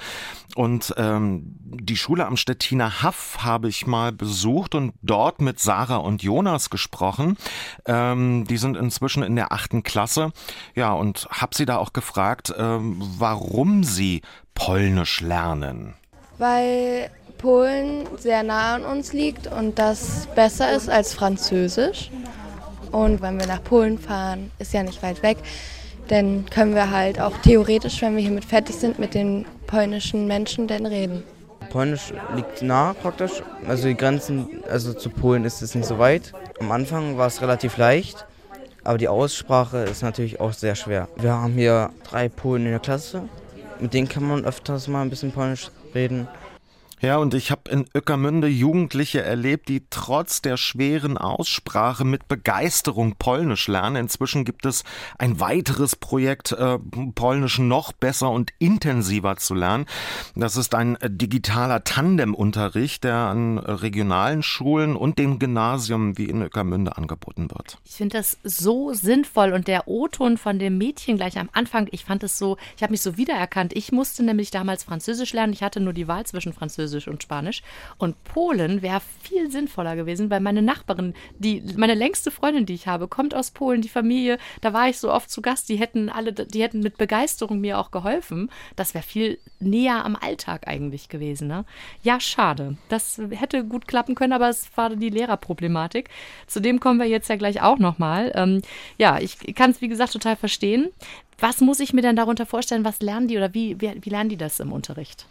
Und 0.56 0.94
ähm, 0.98 1.56
die 1.60 1.98
Schule 1.98 2.26
am 2.26 2.38
Stettiner 2.38 3.04
Haff 3.04 3.40
habe 3.44 3.68
ich 3.68 3.86
mal 3.86 4.12
besucht 4.12 4.74
und 4.74 4.94
dort 5.02 5.42
mit 5.42 5.60
Sarah 5.60 6.07
und 6.08 6.24
Jonas 6.24 6.70
gesprochen. 6.70 7.38
Ähm, 7.86 8.46
die 8.50 8.58
sind 8.58 8.78
inzwischen 8.78 9.22
in 9.22 9.36
der 9.36 9.52
achten 9.52 9.84
Klasse. 9.84 10.32
Ja, 10.74 10.94
und 10.94 11.28
habe 11.30 11.56
sie 11.56 11.66
da 11.66 11.78
auch 11.78 11.94
gefragt, 11.94 12.54
ähm, 12.58 12.96
warum 13.20 13.84
sie 13.84 14.22
Polnisch 14.56 15.22
lernen. 15.22 15.94
Weil 16.40 17.12
Polen 17.38 18.08
sehr 18.18 18.42
nah 18.42 18.76
an 18.76 18.86
uns 18.86 19.14
liegt 19.14 19.48
und 19.48 19.78
das 19.78 20.28
besser 20.34 20.76
ist 20.76 20.90
als 20.90 21.14
Französisch. 21.14 22.10
Und 22.92 23.22
wenn 23.22 23.40
wir 23.40 23.48
nach 23.48 23.64
Polen 23.64 24.00
fahren, 24.00 24.52
ist 24.60 24.74
ja 24.74 24.82
nicht 24.82 25.04
weit 25.04 25.22
weg, 25.22 25.38
dann 26.08 26.46
können 26.50 26.74
wir 26.74 26.90
halt 26.90 27.20
auch 27.20 27.38
theoretisch, 27.40 28.02
wenn 28.02 28.16
wir 28.16 28.24
hiermit 28.24 28.46
fertig 28.46 28.76
sind, 28.78 28.98
mit 28.98 29.14
den 29.14 29.46
polnischen 29.68 30.26
Menschen 30.26 30.68
dann 30.68 30.86
reden. 30.86 31.24
Polnisch 31.70 32.14
liegt 32.36 32.62
nah 32.62 32.94
praktisch. 32.94 33.44
Also 33.68 33.88
die 33.88 33.96
Grenzen, 33.96 34.64
also 34.70 34.94
zu 34.94 35.10
Polen 35.10 35.46
ist 35.46 35.62
es 35.62 35.76
nicht 35.76 35.88
so 35.88 36.00
weit. 36.00 36.34
Am 36.60 36.72
Anfang 36.72 37.18
war 37.18 37.28
es 37.28 37.42
relativ 37.42 37.78
leicht, 37.78 38.26
aber 38.84 38.98
die 38.98 39.08
Aussprache 39.08 39.80
ist 39.80 40.02
natürlich 40.02 40.40
auch 40.40 40.54
sehr 40.54 40.76
schwer. 40.76 41.08
Wir 41.18 41.34
haben 41.34 41.54
hier 41.54 41.92
drei 42.10 42.30
Polen 42.30 42.66
in 42.66 42.72
der 42.72 42.80
Klasse. 42.80 43.24
Mit 43.80 43.94
denen 43.94 44.10
kann 44.10 44.24
man 44.24 44.46
öfters 44.46 44.88
mal 44.88 45.02
ein 45.02 45.10
bisschen 45.10 45.32
Polnisch 45.32 45.70
reden. 45.94 46.28
Ja, 47.00 47.18
und 47.18 47.36
ich 47.36 47.52
habe 47.52 47.70
in 47.70 47.86
Öckermünde 47.94 48.48
Jugendliche 48.48 49.22
erlebt, 49.22 49.70
die 49.70 49.84
trotz 49.92 50.42
der 50.42 50.58
schweren 50.58 51.16
Aussprache 51.16 52.04
mit 52.04 52.28
Begeisterung 52.28 53.18
Polnisch 53.20 53.68
lernen. 53.68 53.98
Inzwischen 53.98 54.46
gibt 54.46 54.66
es 54.66 54.84
ein 55.20 55.40
weiteres 55.40 55.96
Projekt, 55.96 56.54
äh, 56.54 56.80
Polnisch 57.14 57.60
noch 57.60 57.92
besser 57.92 58.32
und 58.32 58.52
intensiver 58.58 59.38
zu 59.38 59.54
lernen. 59.54 59.86
Das 60.36 60.58
ist 60.58 60.74
ein 60.74 60.98
digitaler 61.04 61.84
Tandemunterricht, 61.84 63.04
der 63.04 63.16
an 63.16 63.60
regionalen 63.60 64.42
Schulen 64.42 64.96
und 64.96 65.20
dem 65.20 65.38
Gymnasium 65.38 66.18
wie 66.18 66.26
in 66.26 66.42
Öckermünde 66.42 66.98
angeboten 66.98 67.52
wird. 67.52 67.78
Ich 67.86 67.94
finde 67.94 68.18
das 68.18 68.40
so 68.44 68.94
sinnvoll 68.94 69.54
und 69.54 69.68
der 69.68 69.88
O-Ton 69.88 70.38
von 70.38 70.58
dem 70.58 70.80
Mädchen 70.80 71.18
gleich 71.18 71.38
am 71.38 71.50
Anfang, 71.54 71.90
ich 71.92 72.06
fand 72.06 72.24
es 72.24 72.40
so, 72.40 72.58
ich 72.76 72.82
habe 72.82 72.92
mich 72.92 73.02
so 73.02 73.18
wiedererkannt. 73.18 73.76
Ich 73.76 73.92
musste 73.92 74.24
nämlich 74.24 74.50
damals 74.50 74.84
Französisch 74.84 75.34
lernen. 75.34 75.54
Ich 75.54 75.62
hatte 75.62 75.80
nur 75.80 75.94
die 75.94 76.08
Wahl 76.08 76.26
zwischen 76.26 76.54
Französisch 76.54 76.87
Französisch 76.88 77.08
und 77.08 77.22
Spanisch. 77.22 77.62
Und 77.98 78.24
Polen 78.24 78.82
wäre 78.82 79.02
viel 79.22 79.52
sinnvoller 79.52 79.96
gewesen, 79.96 80.30
weil 80.30 80.40
meine 80.40 80.62
Nachbarin, 80.62 81.14
die, 81.38 81.62
meine 81.76 81.94
längste 81.94 82.32
Freundin, 82.32 82.66
die 82.66 82.74
ich 82.74 82.88
habe, 82.88 83.08
kommt 83.08 83.36
aus 83.36 83.52
Polen, 83.52 83.82
die 83.82 83.90
Familie, 83.90 84.38
da 84.62 84.74
war 84.74 84.88
ich 84.90 84.98
so 84.98 85.12
oft 85.12 85.30
zu 85.30 85.42
Gast, 85.42 85.70
die 85.70 85.76
hätten 85.76 86.10
alle, 86.10 86.34
die 86.34 86.62
hätten 86.62 86.80
mit 86.80 86.98
Begeisterung 86.98 87.60
mir 87.60 87.78
auch 87.78 87.92
geholfen. 87.92 88.50
Das 88.76 88.94
wäre 88.94 89.04
viel 89.04 89.40
näher 89.60 90.06
am 90.06 90.16
Alltag 90.16 90.68
eigentlich 90.68 91.10
gewesen. 91.10 91.48
Ne? 91.48 91.66
Ja, 92.04 92.20
schade. 92.20 92.78
Das 92.90 93.22
hätte 93.32 93.66
gut 93.66 93.88
klappen 93.88 94.16
können, 94.16 94.34
aber 94.34 94.50
es 94.50 94.70
war 94.76 94.96
die 94.96 95.10
Lehrerproblematik. 95.10 96.10
Zu 96.48 96.62
dem 96.62 96.80
kommen 96.80 97.00
wir 97.00 97.08
jetzt 97.08 97.30
ja 97.30 97.36
gleich 97.36 97.62
auch 97.62 97.80
nochmal. 97.80 98.32
Ähm, 98.36 98.62
ja, 98.98 99.20
ich 99.20 99.38
kann 99.56 99.72
es, 99.72 99.82
wie 99.82 99.88
gesagt, 99.88 100.14
total 100.14 100.36
verstehen. 100.36 100.90
Was 101.40 101.62
muss 101.62 101.80
ich 101.80 101.94
mir 101.94 102.02
denn 102.02 102.16
darunter 102.16 102.46
vorstellen? 102.46 102.86
Was 102.86 103.02
lernen 103.02 103.28
die 103.28 103.38
oder 103.38 103.54
wie, 103.54 103.80
wie, 103.80 103.94
wie 104.02 104.10
lernen 104.10 104.30
die 104.30 104.38
das 104.38 104.60
im 104.60 104.72
Unterricht? 104.72 105.28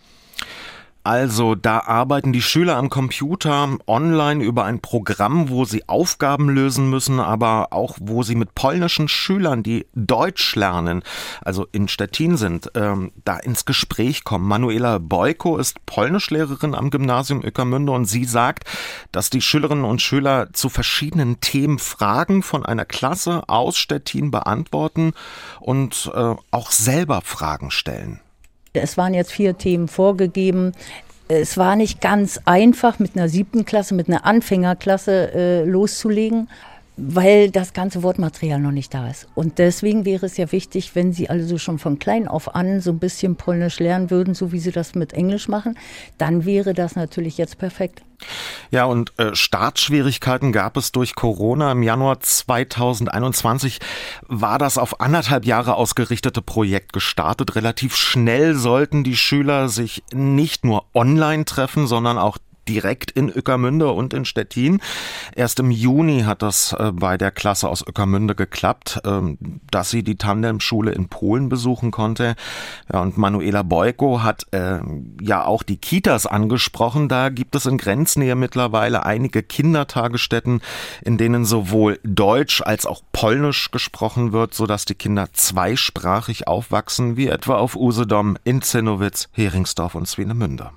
Also 1.06 1.54
da 1.54 1.84
arbeiten 1.84 2.32
die 2.32 2.42
Schüler 2.42 2.74
am 2.74 2.90
Computer 2.90 3.78
online 3.86 4.42
über 4.42 4.64
ein 4.64 4.80
Programm, 4.80 5.50
wo 5.50 5.64
sie 5.64 5.88
Aufgaben 5.88 6.48
lösen 6.48 6.90
müssen, 6.90 7.20
aber 7.20 7.68
auch 7.72 7.96
wo 8.00 8.24
sie 8.24 8.34
mit 8.34 8.56
polnischen 8.56 9.06
Schülern, 9.06 9.62
die 9.62 9.86
Deutsch 9.94 10.56
lernen, 10.56 11.04
also 11.44 11.64
in 11.70 11.86
Stettin 11.86 12.36
sind, 12.36 12.72
ähm, 12.74 13.12
da 13.24 13.36
ins 13.36 13.64
Gespräch 13.66 14.24
kommen. 14.24 14.48
Manuela 14.48 14.98
Boyko 14.98 15.58
ist 15.58 15.86
Polnischlehrerin 15.86 16.74
am 16.74 16.90
Gymnasium 16.90 17.40
Öckermünde 17.44 17.92
und 17.92 18.06
sie 18.06 18.24
sagt, 18.24 18.64
dass 19.12 19.30
die 19.30 19.42
Schülerinnen 19.42 19.84
und 19.84 20.02
Schüler 20.02 20.52
zu 20.54 20.68
verschiedenen 20.68 21.40
Themen 21.40 21.78
Fragen 21.78 22.42
von 22.42 22.66
einer 22.66 22.84
Klasse 22.84 23.44
aus 23.46 23.78
Stettin 23.78 24.32
beantworten 24.32 25.12
und 25.60 26.10
äh, 26.12 26.34
auch 26.50 26.72
selber 26.72 27.20
Fragen 27.20 27.70
stellen. 27.70 28.22
Es 28.80 28.96
waren 28.96 29.14
jetzt 29.14 29.32
vier 29.32 29.56
Themen 29.58 29.88
vorgegeben. 29.88 30.72
Es 31.28 31.56
war 31.56 31.76
nicht 31.76 32.00
ganz 32.00 32.40
einfach, 32.44 32.98
mit 32.98 33.16
einer 33.16 33.28
siebten 33.28 33.64
Klasse, 33.64 33.94
mit 33.94 34.08
einer 34.08 34.24
Anfängerklasse 34.24 35.32
äh, 35.34 35.64
loszulegen, 35.64 36.48
weil 36.96 37.50
das 37.50 37.72
ganze 37.72 38.02
Wortmaterial 38.02 38.60
noch 38.60 38.70
nicht 38.70 38.94
da 38.94 39.08
ist. 39.10 39.26
Und 39.34 39.58
deswegen 39.58 40.04
wäre 40.04 40.26
es 40.26 40.36
ja 40.36 40.50
wichtig, 40.52 40.94
wenn 40.94 41.12
Sie 41.12 41.28
also 41.28 41.58
schon 41.58 41.78
von 41.78 41.98
klein 41.98 42.28
auf 42.28 42.54
an 42.54 42.80
so 42.80 42.92
ein 42.92 42.98
bisschen 42.98 43.36
Polnisch 43.36 43.80
lernen 43.80 44.10
würden, 44.10 44.34
so 44.34 44.52
wie 44.52 44.60
Sie 44.60 44.72
das 44.72 44.94
mit 44.94 45.12
Englisch 45.12 45.48
machen, 45.48 45.76
dann 46.16 46.44
wäre 46.44 46.72
das 46.72 46.96
natürlich 46.96 47.38
jetzt 47.38 47.58
perfekt. 47.58 48.02
Ja, 48.70 48.84
und 48.84 49.18
äh, 49.18 49.34
Startschwierigkeiten 49.34 50.52
gab 50.52 50.76
es 50.76 50.92
durch 50.92 51.14
Corona. 51.14 51.72
Im 51.72 51.82
Januar 51.82 52.20
2021 52.20 53.80
war 54.26 54.58
das 54.58 54.78
auf 54.78 55.00
anderthalb 55.00 55.44
Jahre 55.44 55.74
ausgerichtete 55.74 56.42
Projekt 56.42 56.92
gestartet. 56.92 57.54
Relativ 57.54 57.96
schnell 57.96 58.54
sollten 58.54 59.04
die 59.04 59.16
Schüler 59.16 59.68
sich 59.68 60.02
nicht 60.12 60.64
nur 60.64 60.86
online 60.94 61.44
treffen, 61.44 61.86
sondern 61.86 62.18
auch 62.18 62.38
direkt 62.68 63.10
in 63.10 63.30
Öckermünde 63.30 63.90
und 63.90 64.14
in 64.14 64.24
Stettin. 64.24 64.80
Erst 65.34 65.60
im 65.60 65.70
Juni 65.70 66.22
hat 66.22 66.42
das 66.42 66.72
äh, 66.72 66.92
bei 66.92 67.16
der 67.16 67.30
Klasse 67.30 67.68
aus 67.68 67.86
Öckermünde 67.86 68.34
geklappt, 68.34 69.00
ähm, 69.04 69.38
dass 69.70 69.90
sie 69.90 70.02
die 70.02 70.16
Tandemschule 70.16 70.92
in 70.92 71.08
Polen 71.08 71.48
besuchen 71.48 71.90
konnte. 71.90 72.36
Ja, 72.92 73.00
und 73.00 73.18
Manuela 73.18 73.62
Boyko 73.62 74.22
hat 74.22 74.46
äh, 74.52 74.80
ja 75.20 75.44
auch 75.44 75.62
die 75.62 75.76
Kitas 75.76 76.26
angesprochen. 76.26 77.08
Da 77.08 77.28
gibt 77.28 77.54
es 77.54 77.66
in 77.66 77.78
Grenznähe 77.78 78.34
mittlerweile 78.34 79.04
einige 79.04 79.42
Kindertagesstätten, 79.42 80.60
in 81.04 81.18
denen 81.18 81.44
sowohl 81.44 81.98
Deutsch 82.02 82.62
als 82.62 82.86
auch 82.86 83.02
Polnisch 83.12 83.70
gesprochen 83.70 84.32
wird, 84.32 84.54
sodass 84.54 84.84
die 84.84 84.94
Kinder 84.94 85.28
zweisprachig 85.32 86.48
aufwachsen, 86.48 87.16
wie 87.16 87.28
etwa 87.28 87.56
auf 87.56 87.76
Usedom, 87.76 88.36
in 88.44 88.62
Zinnowitz, 88.62 89.28
Heringsdorf 89.32 89.94
und 89.94 90.06
Swinemünde. 90.06 90.70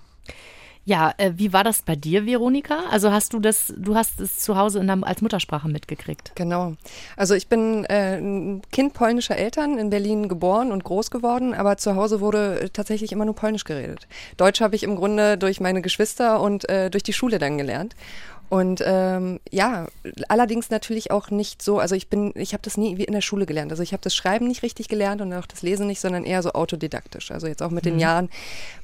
Ja, 0.89 1.13
äh, 1.17 1.33
wie 1.35 1.53
war 1.53 1.63
das 1.63 1.83
bei 1.83 1.95
dir, 1.95 2.25
Veronika? 2.25 2.85
Also 2.89 3.11
hast 3.11 3.33
du 3.33 3.39
das, 3.39 3.71
du 3.77 3.93
hast 3.93 4.19
es 4.19 4.39
zu 4.39 4.57
Hause 4.57 4.83
der, 4.83 5.03
als 5.03 5.21
Muttersprache 5.21 5.69
mitgekriegt? 5.69 6.31
Genau. 6.33 6.73
Also 7.15 7.35
ich 7.35 7.47
bin 7.47 7.85
äh, 7.85 8.17
ein 8.17 8.63
Kind 8.71 8.93
polnischer 8.93 9.37
Eltern, 9.37 9.77
in 9.77 9.91
Berlin 9.91 10.27
geboren 10.27 10.71
und 10.71 10.83
groß 10.83 11.11
geworden, 11.11 11.53
aber 11.53 11.77
zu 11.77 11.95
Hause 11.95 12.21
wurde 12.21 12.71
tatsächlich 12.73 13.11
immer 13.11 13.25
nur 13.25 13.35
Polnisch 13.35 13.65
geredet. 13.65 14.07
Deutsch 14.37 14.61
habe 14.61 14.75
ich 14.75 14.81
im 14.81 14.95
Grunde 14.95 15.37
durch 15.37 15.59
meine 15.59 15.83
Geschwister 15.83 16.41
und 16.41 16.67
äh, 16.67 16.89
durch 16.89 17.03
die 17.03 17.13
Schule 17.13 17.37
dann 17.37 17.59
gelernt. 17.59 17.95
Und 18.49 18.83
ähm, 18.85 19.39
ja, 19.51 19.87
allerdings 20.27 20.71
natürlich 20.71 21.11
auch 21.11 21.29
nicht 21.29 21.61
so, 21.61 21.77
also 21.77 21.93
ich 21.93 22.09
bin, 22.09 22.33
ich 22.35 22.53
habe 22.53 22.63
das 22.63 22.77
nie 22.77 22.97
wie 22.97 23.03
in 23.03 23.13
der 23.13 23.21
Schule 23.21 23.45
gelernt. 23.45 23.71
Also 23.71 23.83
ich 23.83 23.93
habe 23.93 24.01
das 24.01 24.15
Schreiben 24.15 24.47
nicht 24.47 24.63
richtig 24.63 24.87
gelernt 24.87 25.21
und 25.21 25.31
auch 25.33 25.45
das 25.45 25.61
Lesen 25.61 25.85
nicht, 25.85 25.99
sondern 25.99 26.25
eher 26.25 26.41
so 26.41 26.53
autodidaktisch. 26.53 27.31
Also 27.31 27.45
jetzt 27.45 27.61
auch 27.61 27.69
mit 27.69 27.85
mhm. 27.85 27.91
den 27.91 27.99
Jahren 27.99 28.29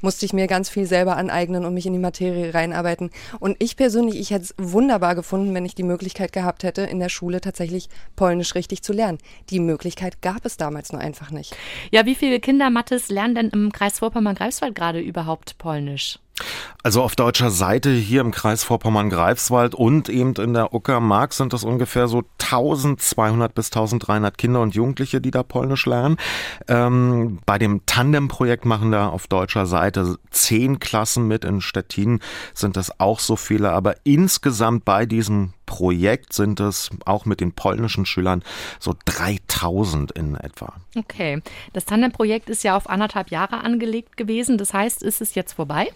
musste 0.01 0.25
ich 0.25 0.33
mir 0.33 0.45
ganz 0.45 0.69
viel 0.69 0.85
selber 0.85 1.17
aneignen 1.17 1.65
und 1.65 1.73
mich 1.73 1.87
in 1.87 1.93
die 1.93 1.99
Materie 1.99 2.53
reinarbeiten. 2.53 3.09
Und 3.39 3.57
ich 3.59 3.75
persönlich, 3.75 4.19
ich 4.19 4.29
hätte 4.29 4.45
es 4.45 4.55
wunderbar 4.57 5.15
gefunden, 5.15 5.53
wenn 5.55 5.65
ich 5.65 5.73
die 5.73 5.83
Möglichkeit 5.83 6.31
gehabt 6.31 6.63
hätte, 6.63 6.83
in 6.83 6.99
der 6.99 7.09
Schule 7.09 7.41
tatsächlich 7.41 7.89
Polnisch 8.15 8.53
richtig 8.53 8.83
zu 8.83 8.93
lernen. 8.93 9.17
Die 9.49 9.59
Möglichkeit 9.59 10.21
gab 10.21 10.45
es 10.45 10.57
damals 10.57 10.91
nur 10.91 11.01
einfach 11.01 11.31
nicht. 11.31 11.55
Ja, 11.91 12.05
wie 12.05 12.15
viele 12.15 12.39
Kinder 12.39 12.69
Mattes 12.69 13.09
lernen 13.09 13.35
denn 13.35 13.49
im 13.49 13.71
Kreis 13.71 13.99
Vorpommern-Greifswald 13.99 14.75
gerade 14.75 14.99
überhaupt 14.99 15.57
Polnisch? 15.57 16.19
Also 16.83 17.01
auf 17.01 17.15
deutscher 17.15 17.49
Seite 17.49 17.91
hier 17.91 18.21
im 18.21 18.31
Kreis 18.31 18.63
Vorpommern-Greifswald 18.63 19.73
und 19.73 20.07
eben 20.07 20.35
in 20.35 20.53
der 20.53 20.73
Uckermark 20.73 21.33
sind 21.33 21.53
es 21.53 21.63
ungefähr 21.63 22.07
so 22.07 22.23
1200 22.39 23.55
bis 23.55 23.67
1300 23.67 24.37
Kinder 24.37 24.61
und 24.61 24.75
Jugendliche, 24.75 25.19
die 25.19 25.31
da 25.31 25.41
Polnisch 25.41 25.87
lernen. 25.87 26.17
Ähm, 26.67 27.39
bei 27.45 27.57
dem 27.57 27.85
Tandem-Projekt 27.87 28.65
machen 28.65 28.91
da 28.91 29.07
auf 29.07 29.25
deutscher 29.25 29.65
Seite 29.65 30.17
zehn 30.29 30.79
Klassen 30.79 31.27
mit. 31.27 31.43
In 31.43 31.61
Stettin 31.61 32.19
sind 32.53 32.77
es 32.77 32.99
auch 32.99 33.19
so 33.19 33.35
viele, 33.35 33.71
aber 33.71 33.95
insgesamt 34.03 34.85
bei 34.85 35.07
diesem 35.07 35.53
Projekt 35.65 36.33
sind 36.33 36.59
es 36.59 36.89
auch 37.05 37.25
mit 37.25 37.39
den 37.41 37.51
polnischen 37.53 38.05
Schülern 38.05 38.43
so 38.79 38.93
3000 39.05 40.11
in 40.11 40.35
etwa. 40.35 40.73
Okay, 40.95 41.41
das 41.73 41.85
Tandem-Projekt 41.85 42.49
ist 42.49 42.63
ja 42.63 42.77
auf 42.77 42.89
anderthalb 42.89 43.29
Jahre 43.31 43.61
angelegt 43.61 44.17
gewesen. 44.17 44.57
Das 44.57 44.73
heißt, 44.73 45.03
ist 45.03 45.21
es 45.21 45.35
jetzt 45.35 45.53
vorbei? 45.53 45.87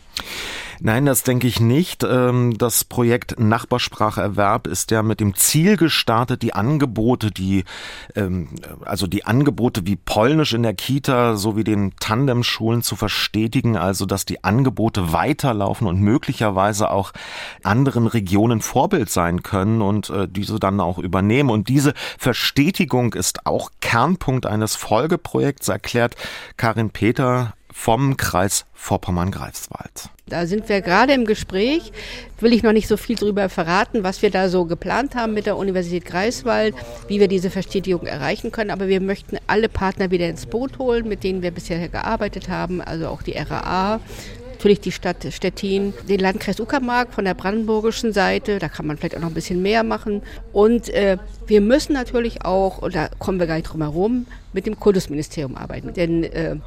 Nein, 0.81 1.05
das 1.05 1.23
denke 1.23 1.47
ich 1.47 1.59
nicht. 1.59 2.03
Ähm, 2.03 2.57
das 2.57 2.85
Projekt 2.85 3.39
Nachbarspracherwerb 3.39 4.67
ist 4.67 4.91
ja 4.91 5.03
mit 5.03 5.19
dem 5.19 5.35
Ziel 5.35 5.75
gestartet, 5.75 6.41
die 6.41 6.53
Angebote, 6.53 7.31
die, 7.31 7.65
ähm, 8.15 8.47
also 8.85 9.05
die 9.05 9.25
Angebote 9.25 9.85
wie 9.85 9.97
Polnisch 9.97 10.53
in 10.53 10.63
der 10.63 10.73
Kita 10.73 11.35
sowie 11.35 11.65
den 11.65 11.95
Tandemschulen 11.99 12.81
zu 12.81 12.95
verstetigen, 12.95 13.75
also 13.75 14.05
dass 14.05 14.25
die 14.25 14.43
Angebote 14.43 15.11
weiterlaufen 15.11 15.85
und 15.85 15.99
möglicherweise 15.99 16.91
auch 16.91 17.11
anderen 17.63 18.07
Regionen 18.07 18.61
Vorbild 18.61 19.09
sein 19.09 19.43
können 19.59 19.81
und 19.81 20.09
äh, 20.09 20.27
diese 20.29 20.59
dann 20.59 20.79
auch 20.79 20.97
übernehmen. 20.97 21.49
Und 21.49 21.67
diese 21.67 21.93
Verstetigung 22.17 23.13
ist 23.13 23.45
auch 23.45 23.71
Kernpunkt 23.81 24.45
eines 24.45 24.75
Folgeprojekts, 24.75 25.67
erklärt 25.67 26.15
Karin 26.57 26.89
Peter 26.91 27.53
vom 27.71 28.17
Kreis 28.17 28.65
Vorpommern-Greifswald. 28.73 30.09
Da 30.27 30.45
sind 30.45 30.69
wir 30.69 30.81
gerade 30.81 31.13
im 31.13 31.25
Gespräch, 31.25 31.91
will 32.39 32.53
ich 32.53 32.63
noch 32.63 32.71
nicht 32.71 32.87
so 32.87 32.97
viel 32.97 33.15
darüber 33.15 33.49
verraten, 33.49 34.03
was 34.03 34.21
wir 34.21 34.29
da 34.31 34.49
so 34.49 34.65
geplant 34.65 35.15
haben 35.15 35.33
mit 35.33 35.45
der 35.45 35.57
Universität 35.57 36.05
Greifswald, 36.05 36.75
wie 37.07 37.19
wir 37.19 37.27
diese 37.27 37.49
Verstetigung 37.49 38.05
erreichen 38.05 38.51
können. 38.51 38.69
Aber 38.71 38.87
wir 38.87 39.01
möchten 39.01 39.37
alle 39.47 39.69
Partner 39.69 40.11
wieder 40.11 40.29
ins 40.29 40.45
Boot 40.45 40.77
holen, 40.77 41.07
mit 41.07 41.23
denen 41.23 41.41
wir 41.41 41.51
bisher 41.51 41.89
gearbeitet 41.89 42.49
haben, 42.49 42.81
also 42.81 43.07
auch 43.07 43.21
die 43.21 43.33
RAA, 43.33 43.99
natürlich 44.59 44.81
die 44.81 44.91
Stadt 44.91 45.25
Stettin, 45.31 45.93
den 46.09 46.19
Landkreis 46.19 46.59
Uckermark 46.59 47.13
von 47.13 47.23
der 47.23 47.33
brandenburgischen 47.33 48.11
Seite, 48.11 48.59
da 48.59 48.67
kann 48.67 48.85
man 48.85 48.97
vielleicht 48.97 49.15
auch 49.15 49.21
noch 49.21 49.29
ein 49.29 49.33
bisschen 49.33 49.61
mehr 49.61 49.83
machen. 49.83 50.21
Und 50.51 50.89
äh, 50.89 51.17
wir 51.47 51.61
müssen 51.61 51.93
natürlich 51.93 52.43
auch, 52.43 52.79
und 52.79 52.93
da 52.93 53.07
kommen 53.19 53.39
wir 53.39 53.47
gar 53.47 53.55
nicht 53.55 53.71
drum 53.71 53.81
herum, 53.81 54.25
mit 54.51 54.65
dem 54.65 54.77
Kultusministerium 54.77 55.55
arbeiten. 55.55 55.93
Denn 55.93 56.25
äh, 56.25 56.57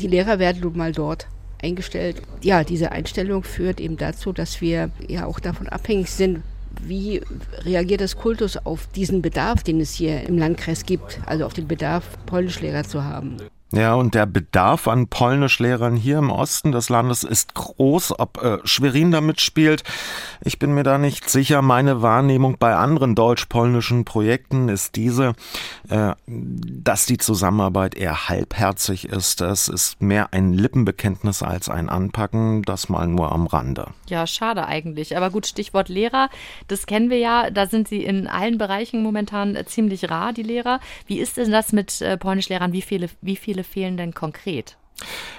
die 0.00 0.06
Lehrer 0.06 0.38
werden 0.38 0.62
nun 0.62 0.78
mal 0.78 0.92
dort 0.92 1.26
eingestellt. 1.62 2.22
Ja, 2.40 2.64
diese 2.64 2.92
Einstellung 2.92 3.44
führt 3.44 3.80
eben 3.80 3.98
dazu, 3.98 4.32
dass 4.32 4.62
wir 4.62 4.88
ja 5.06 5.26
auch 5.26 5.38
davon 5.38 5.68
abhängig 5.68 6.10
sind, 6.10 6.42
wie 6.80 7.20
reagiert 7.64 8.00
das 8.00 8.16
Kultus 8.16 8.56
auf 8.56 8.86
diesen 8.94 9.20
Bedarf, 9.20 9.62
den 9.62 9.80
es 9.80 9.92
hier 9.92 10.22
im 10.22 10.38
Landkreis 10.38 10.86
gibt, 10.86 11.20
also 11.26 11.44
auf 11.44 11.52
den 11.52 11.68
Bedarf, 11.68 12.16
Polnischlehrer 12.24 12.84
zu 12.84 13.04
haben. 13.04 13.36
Ja, 13.72 13.94
und 13.94 14.14
der 14.14 14.26
Bedarf 14.26 14.86
an 14.86 15.08
Polnischlehrern 15.08 15.96
hier 15.96 16.18
im 16.18 16.30
Osten 16.30 16.70
des 16.70 16.88
Landes 16.88 17.24
ist 17.24 17.54
groß. 17.54 18.16
Ob 18.20 18.40
äh, 18.40 18.58
Schwerin 18.62 19.10
da 19.10 19.20
mitspielt, 19.20 19.82
ich 20.40 20.60
bin 20.60 20.72
mir 20.72 20.84
da 20.84 20.98
nicht 20.98 21.28
sicher. 21.28 21.62
Meine 21.62 22.00
Wahrnehmung 22.00 22.58
bei 22.60 22.76
anderen 22.76 23.16
deutsch-polnischen 23.16 24.04
Projekten 24.04 24.68
ist 24.68 24.94
diese, 24.94 25.34
äh, 25.88 26.12
dass 26.26 27.06
die 27.06 27.18
Zusammenarbeit 27.18 27.96
eher 27.96 28.28
halbherzig 28.28 29.08
ist. 29.08 29.40
Es 29.40 29.66
ist 29.66 30.00
mehr 30.00 30.32
ein 30.32 30.52
Lippenbekenntnis 30.52 31.42
als 31.42 31.68
ein 31.68 31.88
Anpacken, 31.88 32.62
das 32.62 32.88
mal 32.88 33.08
nur 33.08 33.32
am 33.32 33.48
Rande. 33.48 33.88
Ja, 34.08 34.28
schade 34.28 34.66
eigentlich. 34.66 35.16
Aber 35.16 35.30
gut, 35.30 35.44
Stichwort 35.44 35.88
Lehrer, 35.88 36.30
das 36.68 36.86
kennen 36.86 37.10
wir 37.10 37.18
ja. 37.18 37.50
Da 37.50 37.66
sind 37.66 37.88
sie 37.88 38.04
in 38.04 38.28
allen 38.28 38.58
Bereichen 38.58 39.02
momentan 39.02 39.58
ziemlich 39.66 40.08
rar, 40.08 40.32
die 40.32 40.44
Lehrer. 40.44 40.78
Wie 41.08 41.18
ist 41.18 41.36
denn 41.36 41.50
das 41.50 41.72
mit 41.72 42.00
äh, 42.00 42.16
Polnischlehrern? 42.16 42.72
Wie 42.72 42.82
viele, 42.82 43.10
wie 43.22 43.34
viele 43.34 43.55
viele 43.56 43.64
fehlen 43.64 43.96
denn 43.96 44.12
konkret? 44.12 44.76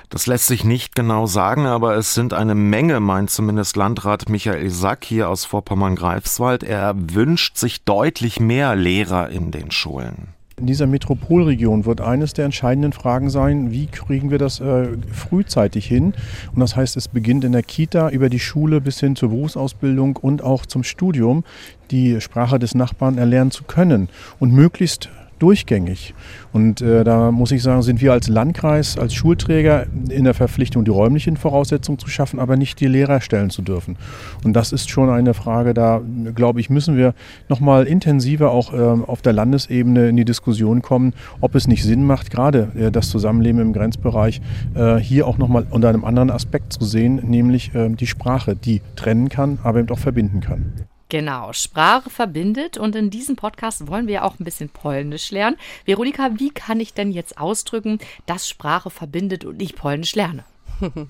Das 0.10 0.28
lässt 0.28 0.48
sich 0.48 0.64
nicht 0.64 0.96
genau 0.96 1.26
sagen, 1.26 1.66
aber 1.66 1.96
es 1.96 2.14
sind 2.14 2.34
eine 2.34 2.56
Menge, 2.56 3.00
meint 3.00 3.30
zumindest 3.30 3.76
Landrat 3.76 4.30
Michael 4.30 4.70
Sack 4.70 5.04
hier 5.04 5.30
aus 5.30 5.46
Vorpommern-Greifswald. 5.46 6.64
Er 6.64 6.96
wünscht 6.96 7.58
sich 7.58 7.84
deutlich 7.84 8.40
mehr 8.40 8.76
Lehrer 8.76 9.30
in 9.30 9.52
den 9.52 9.72
Schulen. 9.72 10.30
In 10.60 10.66
dieser 10.66 10.88
Metropolregion 10.88 11.86
wird 11.86 12.02
eines 12.02 12.34
der 12.34 12.46
entscheidenden 12.46 12.94
Fragen 12.94 13.30
sein, 13.30 13.72
wie 13.72 13.86
kriegen 13.86 14.32
wir 14.32 14.40
das 14.40 14.60
äh, 14.60 14.98
frühzeitig 15.12 15.86
hin? 15.86 16.14
Und 16.54 16.60
das 16.60 16.76
heißt, 16.76 16.98
es 16.98 17.08
beginnt 17.08 17.44
in 17.44 17.52
der 17.52 17.62
Kita 17.62 18.10
über 18.10 18.30
die 18.30 18.40
Schule 18.40 18.82
bis 18.82 19.00
hin 19.00 19.16
zur 19.16 19.30
Berufsausbildung 19.30 20.16
und 20.16 20.42
auch 20.42 20.66
zum 20.66 20.84
Studium, 20.84 21.44
die 21.92 22.20
Sprache 22.22 22.58
des 22.58 22.74
Nachbarn 22.74 23.20
erlernen 23.20 23.52
zu 23.52 23.66
können 23.66 24.10
und 24.40 24.52
möglichst 24.52 25.10
durchgängig. 25.40 26.14
Und 26.54 26.82
äh, 26.82 27.04
da 27.04 27.32
muss 27.32 27.52
ich 27.52 27.64
sagen, 27.64 27.82
sind 27.82 28.02
wir 28.02 28.14
als 28.14 28.28
Landkreis, 28.28 28.98
als 28.98 29.14
Schulträger 29.14 29.86
in 30.10 30.24
der 30.24 30.34
Verpflichtung, 30.34 30.86
die 30.86 30.92
räumlichen 30.92 31.38
Voraussetzungen 31.38 32.00
zu 32.00 32.10
schaffen, 32.10 32.40
aber 32.40 32.58
nicht 32.58 32.80
die 32.80 32.88
Lehrer 32.88 33.22
stellen 33.22 33.50
zu 33.50 33.62
dürfen. 33.62 33.98
Und 34.44 34.54
das 34.54 34.72
ist 34.72 34.90
schon 34.90 35.10
eine 35.10 35.34
Frage, 35.34 35.74
da 35.74 36.02
glaube 36.36 36.60
ich, 36.60 36.70
müssen 36.70 36.98
wir 36.98 37.14
nochmal 37.50 37.86
intensiver 37.86 38.52
auch 38.52 38.74
äh, 38.74 38.78
auf 38.78 39.22
der 39.22 39.34
Landesebene 39.34 40.10
in 40.10 40.18
die 40.18 40.26
Diskussion 40.26 40.82
kommen, 40.82 41.14
ob 41.42 41.56
es 41.56 41.68
nicht 41.68 41.84
Sinn 41.84 42.04
macht, 42.04 42.32
gerade 42.32 42.70
äh, 42.76 42.92
das 42.92 43.10
Zusammenleben 43.10 43.62
im 43.62 43.74
Grenzbereich 43.74 44.42
äh, 44.76 44.98
hier 44.98 45.28
auch 45.28 45.38
nochmal 45.38 45.66
unter 45.70 45.90
einem 45.90 46.06
anderen 46.06 46.32
Aspekt 46.32 46.74
zu 46.74 46.86
sehen, 46.86 47.22
nämlich 47.24 47.74
äh, 47.76 47.90
die 47.90 48.08
Sprache, 48.08 48.56
die 48.56 48.82
trennen 48.96 49.30
kann, 49.30 49.60
aber 49.64 49.80
eben 49.80 49.90
auch 49.90 50.00
verbinden 50.00 50.42
kann. 50.42 50.74
Genau, 51.10 51.54
Sprache 51.54 52.10
verbindet 52.10 52.78
und 52.78 52.96
in 52.96 53.10
diesem 53.10 53.38
Podcast 53.38 53.88
wollen 53.88 54.08
wir 54.08 54.26
auch 54.26 54.40
ein 54.40 54.44
bisschen 54.44 54.68
Polnisch 54.68 55.32
lernen. 55.32 55.56
Veronika, 55.86 56.32
wie 56.38 56.50
kann 56.50 56.82
ich 56.82 56.94
denn 56.94 57.12
jetzt 57.12 57.38
ausdrücken, 57.38 58.00
dass 58.26 58.50
Sprache 58.50 58.90
verbindet 58.90 59.46
und 59.46 59.62
ich 59.62 59.76
Polnisch 59.76 60.16
lerne? 60.16 60.44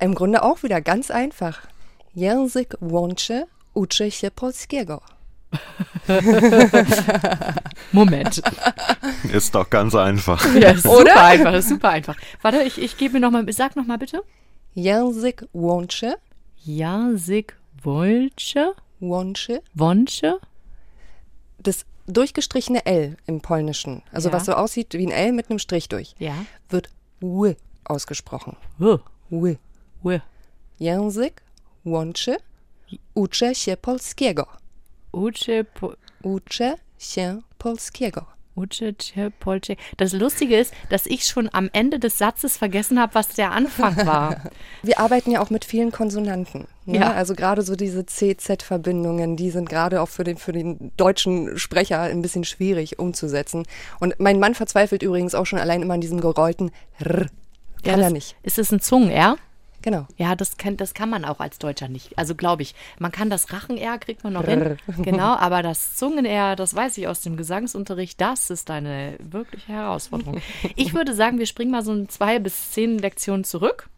Im 0.00 0.14
Grunde 0.14 0.42
auch 0.42 0.62
wieder 0.62 0.80
ganz 0.80 1.10
einfach. 1.10 1.62
Język 2.14 2.76
łączy, 2.80 3.44
uczy 3.74 4.10
się 4.10 4.30
polskiego. 4.30 5.02
Moment. 7.92 8.42
Ist 9.32 9.54
doch 9.54 9.70
ganz 9.70 9.94
einfach. 9.94 10.44
Ja, 10.54 10.70
ist 10.70 10.86
Oder? 10.86 10.98
super 10.98 11.24
einfach, 11.24 11.54
ist 11.54 11.68
super 11.68 11.88
einfach. 11.88 12.16
Warte, 12.42 12.62
ich, 12.62 12.78
ich 12.78 12.96
gebe 12.96 13.14
mir 13.14 13.20
nochmal, 13.20 13.50
sag 13.52 13.76
nochmal 13.76 13.98
bitte. 13.98 14.20
Język 14.74 15.44
łączy. 15.52 16.14
Język 16.64 17.56
łączy. 17.84 18.72
Wąsche. 19.00 19.60
Wąsche? 19.74 20.38
Das 21.58 21.84
durchgestrichene 22.06 22.86
L 22.86 23.16
im 23.26 23.40
Polnischen, 23.40 24.02
also 24.12 24.28
ja. 24.28 24.34
was 24.34 24.46
so 24.46 24.52
aussieht 24.54 24.94
wie 24.94 25.06
ein 25.06 25.12
L 25.12 25.32
mit 25.32 25.50
einem 25.50 25.58
Strich 25.58 25.88
durch, 25.88 26.14
ja. 26.18 26.34
wird 26.70 26.88
W 27.20 27.54
ausgesprochen. 27.84 28.56
W. 28.78 28.98
W. 29.30 29.56
W. 30.02 30.20
Język 30.80 31.42
łączy 31.84 32.36
uczę 33.14 33.54
się 33.54 33.76
polskiego. 33.76 34.46
Uczę, 35.12 35.64
po 35.64 35.92
uczę 36.22 36.76
się 36.98 37.40
polskiego. 39.38 39.80
Das 39.96 40.12
Lustige 40.12 40.60
ist, 40.60 40.74
dass 40.90 41.06
ich 41.06 41.24
schon 41.24 41.48
am 41.52 41.70
Ende 41.72 41.98
des 41.98 42.18
Satzes 42.18 42.56
vergessen 42.56 42.98
habe, 42.98 43.14
was 43.14 43.28
der 43.28 43.52
Anfang 43.52 44.06
war. 44.06 44.50
Wir 44.82 44.98
arbeiten 44.98 45.30
ja 45.30 45.40
auch 45.40 45.50
mit 45.50 45.64
vielen 45.64 45.92
Konsonanten. 45.92 46.66
Ne? 46.88 46.98
Ja. 46.98 47.12
Also 47.12 47.34
gerade 47.34 47.60
so 47.62 47.76
diese 47.76 48.06
CZ-Verbindungen, 48.06 49.36
die 49.36 49.50
sind 49.50 49.68
gerade 49.68 50.00
auch 50.00 50.08
für 50.08 50.24
den, 50.24 50.38
für 50.38 50.52
den 50.52 50.90
deutschen 50.96 51.58
Sprecher 51.58 52.00
ein 52.00 52.22
bisschen 52.22 52.44
schwierig 52.44 52.98
umzusetzen. 52.98 53.64
Und 54.00 54.18
mein 54.18 54.40
Mann 54.40 54.54
verzweifelt 54.54 55.02
übrigens 55.02 55.34
auch 55.34 55.44
schon 55.44 55.58
allein 55.58 55.82
immer 55.82 55.94
an 55.94 56.00
diesem 56.00 56.20
gerollten 56.20 56.70
R. 56.98 57.26
Kann 57.84 58.00
ja, 58.00 58.06
er 58.06 58.10
nicht. 58.10 58.36
Ist 58.42 58.58
es 58.58 58.72
ein 58.72 58.80
Zungen-R? 58.80 59.36
Genau. 59.82 60.06
Ja, 60.16 60.34
das 60.34 60.56
kann, 60.56 60.76
das 60.76 60.94
kann 60.94 61.10
man 61.10 61.24
auch 61.24 61.40
als 61.40 61.58
Deutscher 61.58 61.88
nicht. 61.88 62.18
Also 62.18 62.34
glaube 62.34 62.62
ich, 62.62 62.74
man 62.98 63.12
kann 63.12 63.30
das 63.30 63.52
Rachen-R, 63.52 63.98
kriegt 63.98 64.24
man 64.24 64.32
noch 64.32 64.44
hin. 64.44 64.78
Genau, 65.02 65.36
aber 65.36 65.62
das 65.62 65.94
Zungen-R, 65.94 66.56
das 66.56 66.74
weiß 66.74 66.96
ich 66.98 67.06
aus 67.06 67.20
dem 67.20 67.36
Gesangsunterricht, 67.36 68.20
das 68.20 68.50
ist 68.50 68.70
eine 68.70 69.14
wirkliche 69.20 69.72
Herausforderung. 69.72 70.40
Ich 70.74 70.94
würde 70.94 71.14
sagen, 71.14 71.38
wir 71.38 71.46
springen 71.46 71.70
mal 71.70 71.84
so 71.84 72.06
zwei 72.06 72.38
bis 72.38 72.72
zehn 72.72 72.98
Lektionen 72.98 73.44
zurück 73.44 73.88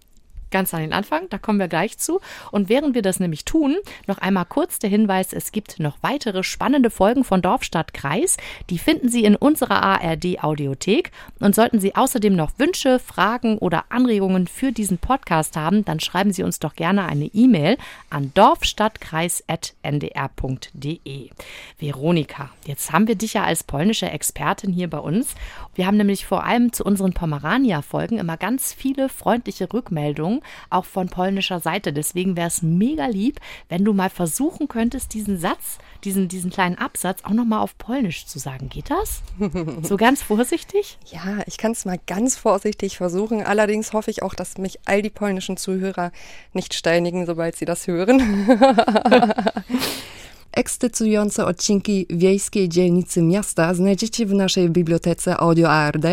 ganz 0.50 0.74
an 0.74 0.80
den 0.80 0.92
Anfang, 0.92 1.28
da 1.30 1.38
kommen 1.38 1.58
wir 1.58 1.68
gleich 1.68 1.98
zu. 1.98 2.20
Und 2.50 2.68
während 2.68 2.94
wir 2.94 3.02
das 3.02 3.20
nämlich 3.20 3.44
tun, 3.44 3.76
noch 4.06 4.18
einmal 4.18 4.44
kurz 4.44 4.78
der 4.78 4.90
Hinweis, 4.90 5.32
es 5.32 5.52
gibt 5.52 5.78
noch 5.78 5.98
weitere 6.02 6.42
spannende 6.42 6.90
Folgen 6.90 7.24
von 7.24 7.42
Dorf, 7.42 7.64
Stadt, 7.64 7.94
Kreis. 7.94 8.36
Die 8.68 8.78
finden 8.78 9.08
Sie 9.08 9.24
in 9.24 9.36
unserer 9.36 9.82
ARD 9.82 10.42
Audiothek. 10.42 11.12
Und 11.38 11.54
sollten 11.54 11.80
Sie 11.80 11.94
außerdem 11.94 12.34
noch 12.34 12.52
Wünsche, 12.58 12.98
Fragen 12.98 13.58
oder 13.58 13.84
Anregungen 13.88 14.46
für 14.46 14.72
diesen 14.72 14.98
Podcast 14.98 15.56
haben, 15.56 15.84
dann 15.84 16.00
schreiben 16.00 16.32
Sie 16.32 16.42
uns 16.42 16.58
doch 16.58 16.74
gerne 16.74 17.06
eine 17.06 17.26
E-Mail 17.26 17.76
an 18.10 18.32
dorfstadtkreis.ndr.de. 18.34 21.30
Veronika, 21.78 22.50
jetzt 22.66 22.92
haben 22.92 23.08
wir 23.08 23.14
dich 23.14 23.34
ja 23.34 23.44
als 23.44 23.64
polnische 23.64 24.10
Expertin 24.10 24.72
hier 24.72 24.90
bei 24.90 24.98
uns. 24.98 25.34
Wir 25.74 25.86
haben 25.86 25.96
nämlich 25.96 26.26
vor 26.26 26.44
allem 26.44 26.72
zu 26.72 26.84
unseren 26.84 27.12
Pomerania-Folgen 27.12 28.18
immer 28.18 28.36
ganz 28.36 28.72
viele 28.72 29.08
freundliche 29.08 29.72
Rückmeldungen 29.72 30.39
auch 30.70 30.84
von 30.84 31.08
polnischer 31.08 31.60
Seite. 31.60 31.92
Deswegen 31.92 32.36
wäre 32.36 32.48
es 32.48 32.62
mega 32.62 33.06
lieb, 33.06 33.40
wenn 33.68 33.84
du 33.84 33.92
mal 33.92 34.10
versuchen 34.10 34.68
könntest, 34.68 35.14
diesen 35.14 35.38
Satz, 35.38 35.78
diesen, 36.04 36.28
diesen 36.28 36.50
kleinen 36.50 36.78
Absatz 36.78 37.24
auch 37.24 37.30
nochmal 37.30 37.60
auf 37.60 37.76
Polnisch 37.78 38.26
zu 38.26 38.38
sagen. 38.38 38.68
Geht 38.68 38.90
das? 38.90 39.22
So 39.82 39.96
ganz 39.96 40.22
vorsichtig? 40.22 40.98
Ja, 41.06 41.38
ich 41.46 41.58
kann 41.58 41.72
es 41.72 41.84
mal 41.84 41.98
ganz 42.06 42.36
vorsichtig 42.36 42.96
versuchen. 42.96 43.42
Allerdings 43.42 43.92
hoffe 43.92 44.10
ich 44.10 44.22
auch, 44.22 44.34
dass 44.34 44.58
mich 44.58 44.78
all 44.84 45.02
die 45.02 45.10
polnischen 45.10 45.56
Zuhörer 45.56 46.12
nicht 46.52 46.74
steinigen, 46.74 47.26
sobald 47.26 47.56
sie 47.56 47.64
das 47.64 47.86
hören. 47.86 48.48
Ekscytujące 50.52 51.46
odcinki 51.46 52.06
Wiejskiej 52.10 52.68
Dzielnicy 52.68 53.22
Miasta 53.22 53.74
znajdziecie 53.74 54.26
w 54.26 54.34
naszej 54.34 54.70
bibliotece 54.70 55.36
Audio 55.36 55.70
ARD, 55.70 56.04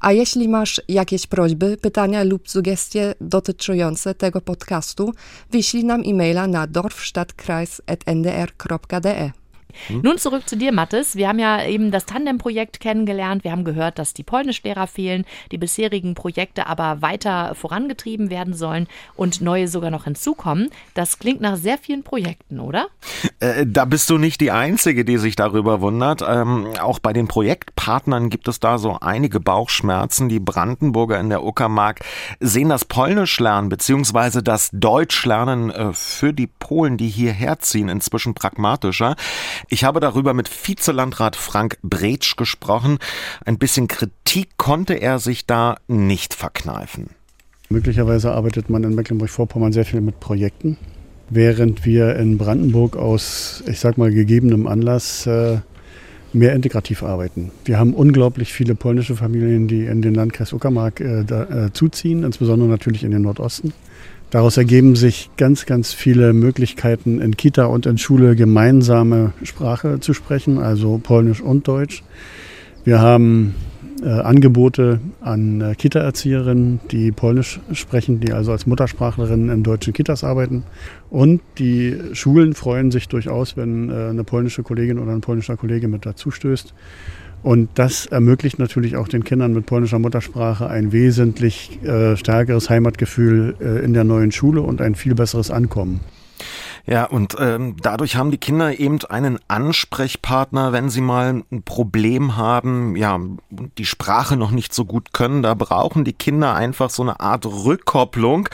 a 0.00 0.12
jeśli 0.12 0.48
masz 0.48 0.80
jakieś 0.88 1.26
prośby, 1.26 1.76
pytania 1.76 2.24
lub 2.24 2.50
sugestie 2.50 3.14
dotyczące 3.20 4.14
tego 4.14 4.40
podcastu, 4.40 5.12
wyślij 5.50 5.84
nam 5.84 6.02
e-maila 6.06 6.46
na 6.46 6.66
dorfstadtkreis.ndr.de. 6.66 9.41
Hm? 9.88 10.00
Nun 10.02 10.18
zurück 10.18 10.48
zu 10.48 10.56
dir, 10.56 10.72
Mathis. 10.72 11.16
Wir 11.16 11.28
haben 11.28 11.38
ja 11.38 11.64
eben 11.64 11.90
das 11.90 12.06
Tandem-Projekt 12.06 12.80
kennengelernt. 12.80 13.44
Wir 13.44 13.52
haben 13.52 13.64
gehört, 13.64 13.98
dass 13.98 14.14
die 14.14 14.22
Polnischlehrer 14.22 14.86
fehlen, 14.86 15.24
die 15.50 15.58
bisherigen 15.58 16.14
Projekte 16.14 16.66
aber 16.66 17.02
weiter 17.02 17.54
vorangetrieben 17.54 18.30
werden 18.30 18.54
sollen 18.54 18.86
und 19.14 19.40
neue 19.40 19.68
sogar 19.68 19.90
noch 19.90 20.04
hinzukommen. 20.04 20.70
Das 20.94 21.18
klingt 21.18 21.40
nach 21.40 21.56
sehr 21.56 21.78
vielen 21.78 22.02
Projekten, 22.02 22.60
oder? 22.60 22.86
Äh, 23.40 23.66
da 23.66 23.84
bist 23.84 24.10
du 24.10 24.18
nicht 24.18 24.40
die 24.40 24.50
Einzige, 24.50 25.04
die 25.04 25.18
sich 25.18 25.36
darüber 25.36 25.80
wundert. 25.80 26.22
Ähm, 26.26 26.66
auch 26.80 26.98
bei 26.98 27.12
den 27.12 27.28
Projektpartnern 27.28 28.30
gibt 28.30 28.48
es 28.48 28.60
da 28.60 28.78
so 28.78 28.98
einige 29.00 29.40
Bauchschmerzen. 29.40 30.28
Die 30.28 30.40
Brandenburger 30.40 31.18
in 31.20 31.28
der 31.28 31.44
Uckermark 31.44 32.00
sehen 32.40 32.68
das 32.68 32.84
Polnischlernen 32.84 33.68
bzw. 33.68 34.42
das 34.42 34.70
Deutschlernen 34.72 35.70
äh, 35.70 35.92
für 35.92 36.32
die 36.32 36.46
Polen, 36.46 36.96
die 36.96 37.08
hierher 37.08 37.58
ziehen, 37.58 37.88
inzwischen 37.88 38.34
pragmatischer. 38.34 39.16
Ich 39.68 39.84
habe 39.84 40.00
darüber 40.00 40.34
mit 40.34 40.50
Vizelandrat 40.68 41.36
Frank 41.36 41.78
Bretsch 41.82 42.36
gesprochen. 42.36 42.98
Ein 43.44 43.58
bisschen 43.58 43.88
Kritik 43.88 44.56
konnte 44.56 44.94
er 44.94 45.18
sich 45.18 45.46
da 45.46 45.76
nicht 45.88 46.34
verkneifen. 46.34 47.10
Möglicherweise 47.68 48.32
arbeitet 48.32 48.68
man 48.68 48.84
in 48.84 48.94
Mecklenburg-Vorpommern 48.94 49.72
sehr 49.72 49.86
viel 49.86 50.02
mit 50.02 50.20
Projekten, 50.20 50.76
während 51.30 51.86
wir 51.86 52.16
in 52.16 52.36
Brandenburg 52.36 52.96
aus, 52.96 53.64
ich 53.66 53.80
sag 53.80 53.96
mal, 53.96 54.10
gegebenem 54.10 54.66
Anlass 54.66 55.26
äh, 55.26 55.58
mehr 56.34 56.54
integrativ 56.54 57.02
arbeiten. 57.02 57.50
Wir 57.64 57.78
haben 57.78 57.94
unglaublich 57.94 58.52
viele 58.52 58.74
polnische 58.74 59.16
Familien, 59.16 59.68
die 59.68 59.84
in 59.86 60.02
den 60.02 60.14
Landkreis 60.14 60.52
Uckermark 60.52 61.00
äh, 61.00 61.24
da, 61.24 61.66
äh, 61.66 61.72
zuziehen, 61.72 62.24
insbesondere 62.24 62.68
natürlich 62.68 63.04
in 63.04 63.10
den 63.10 63.22
Nordosten. 63.22 63.72
Daraus 64.30 64.56
ergeben 64.56 64.96
sich 64.96 65.28
ganz, 65.36 65.66
ganz 65.66 65.92
viele 65.92 66.32
Möglichkeiten, 66.32 67.20
in 67.20 67.36
Kita 67.36 67.66
und 67.66 67.84
in 67.84 67.98
Schule 67.98 68.34
gemeinsame 68.34 69.34
Sprache 69.42 70.00
zu 70.00 70.14
sprechen, 70.14 70.58
also 70.58 70.98
Polnisch 71.02 71.42
und 71.42 71.68
Deutsch. 71.68 72.02
Wir 72.84 73.00
haben 73.00 73.54
äh, 74.02 74.08
Angebote 74.08 75.00
an 75.20 75.60
äh, 75.60 75.74
Kita-Erzieherinnen, 75.74 76.80
die 76.90 77.12
Polnisch 77.12 77.60
sprechen, 77.72 78.20
die 78.20 78.32
also 78.32 78.52
als 78.52 78.66
Muttersprachlerinnen 78.66 79.50
in 79.50 79.62
deutschen 79.62 79.92
Kitas 79.92 80.24
arbeiten. 80.24 80.64
Und 81.10 81.40
die 81.58 81.96
Schulen 82.12 82.54
freuen 82.54 82.90
sich 82.90 83.08
durchaus, 83.08 83.56
wenn 83.56 83.90
äh, 83.90 84.08
eine 84.10 84.24
polnische 84.24 84.62
Kollegin 84.62 84.98
oder 84.98 85.12
ein 85.12 85.20
polnischer 85.20 85.56
Kollege 85.56 85.88
mit 85.88 86.06
dazu 86.06 86.30
stößt. 86.30 86.74
Und 87.42 87.70
das 87.74 88.06
ermöglicht 88.06 88.58
natürlich 88.58 88.96
auch 88.96 89.08
den 89.08 89.24
Kindern 89.24 89.52
mit 89.52 89.66
polnischer 89.66 89.98
Muttersprache 89.98 90.68
ein 90.68 90.92
wesentlich 90.92 91.82
äh, 91.82 92.16
stärkeres 92.16 92.70
Heimatgefühl 92.70 93.56
äh, 93.60 93.84
in 93.84 93.94
der 93.94 94.04
neuen 94.04 94.30
Schule 94.30 94.62
und 94.62 94.80
ein 94.80 94.94
viel 94.94 95.14
besseres 95.14 95.50
Ankommen. 95.50 96.00
Ja, 96.84 97.04
und 97.04 97.36
ähm, 97.38 97.76
dadurch 97.80 98.16
haben 98.16 98.32
die 98.32 98.38
Kinder 98.38 98.78
eben 98.78 98.98
einen 99.04 99.38
Ansprechpartner, 99.46 100.72
wenn 100.72 100.90
sie 100.90 101.00
mal 101.00 101.42
ein 101.50 101.62
Problem 101.62 102.36
haben, 102.36 102.96
ja, 102.96 103.20
die 103.50 103.86
Sprache 103.86 104.36
noch 104.36 104.50
nicht 104.50 104.74
so 104.74 104.84
gut 104.84 105.12
können. 105.12 105.42
Da 105.42 105.54
brauchen 105.54 106.04
die 106.04 106.12
Kinder 106.12 106.54
einfach 106.54 106.90
so 106.90 107.02
eine 107.02 107.20
Art 107.20 107.46
Rückkopplung, 107.46 108.48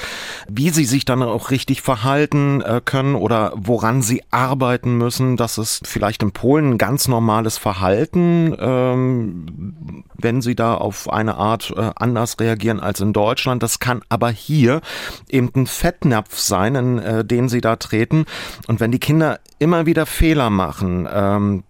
wie 0.50 0.70
sie 0.70 0.86
sich 0.86 1.04
dann 1.04 1.22
auch 1.22 1.50
richtig 1.50 1.82
verhalten 1.82 2.62
äh, 2.62 2.80
können 2.82 3.14
oder 3.14 3.52
woran 3.54 4.00
sie 4.00 4.22
arbeiten 4.30 4.96
müssen. 4.96 5.36
Das 5.36 5.58
ist 5.58 5.86
vielleicht 5.86 6.22
in 6.22 6.32
Polen 6.32 6.72
ein 6.72 6.78
ganz 6.78 7.06
normales 7.06 7.58
Verhalten, 7.58 8.56
ähm, 8.58 10.04
wenn 10.14 10.40
sie 10.40 10.56
da 10.56 10.74
auf 10.74 11.12
eine 11.12 11.36
Art 11.36 11.74
äh, 11.76 11.90
anders 11.96 12.40
reagieren 12.40 12.80
als 12.80 13.00
in 13.00 13.12
Deutschland. 13.12 13.62
Das 13.62 13.78
kann 13.78 14.00
aber 14.08 14.30
hier 14.30 14.80
eben 15.28 15.50
ein 15.54 15.66
Fettnapf 15.66 16.38
sein, 16.38 16.74
in 16.74 16.98
äh, 16.98 17.24
den 17.26 17.50
sie 17.50 17.60
da 17.60 17.76
treten. 17.76 18.24
Und 18.66 18.80
wenn 18.80 18.90
die 18.90 19.00
Kinder 19.00 19.40
immer 19.58 19.84
wieder 19.84 20.06
Fehler 20.06 20.48
machen, 20.48 21.06
ähm, 21.12 21.64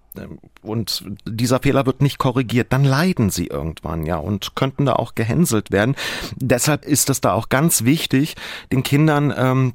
und 0.63 1.05
dieser 1.27 1.61
Fehler 1.61 1.87
wird 1.87 2.03
nicht 2.03 2.19
korrigiert, 2.19 2.73
dann 2.73 2.85
leiden 2.85 3.31
sie 3.31 3.47
irgendwann, 3.47 4.05
ja, 4.07 4.17
und 4.17 4.55
könnten 4.55 4.87
da 4.87 4.95
auch 4.95 5.15
gehänselt 5.15 5.71
werden. 5.71 5.95
Deshalb 6.37 6.85
ist 6.85 7.11
es 7.11 7.21
da 7.21 7.33
auch 7.33 7.49
ganz 7.49 7.85
wichtig, 7.85 8.37
den 8.73 8.83
Kindern 8.83 9.33
ähm, 9.37 9.75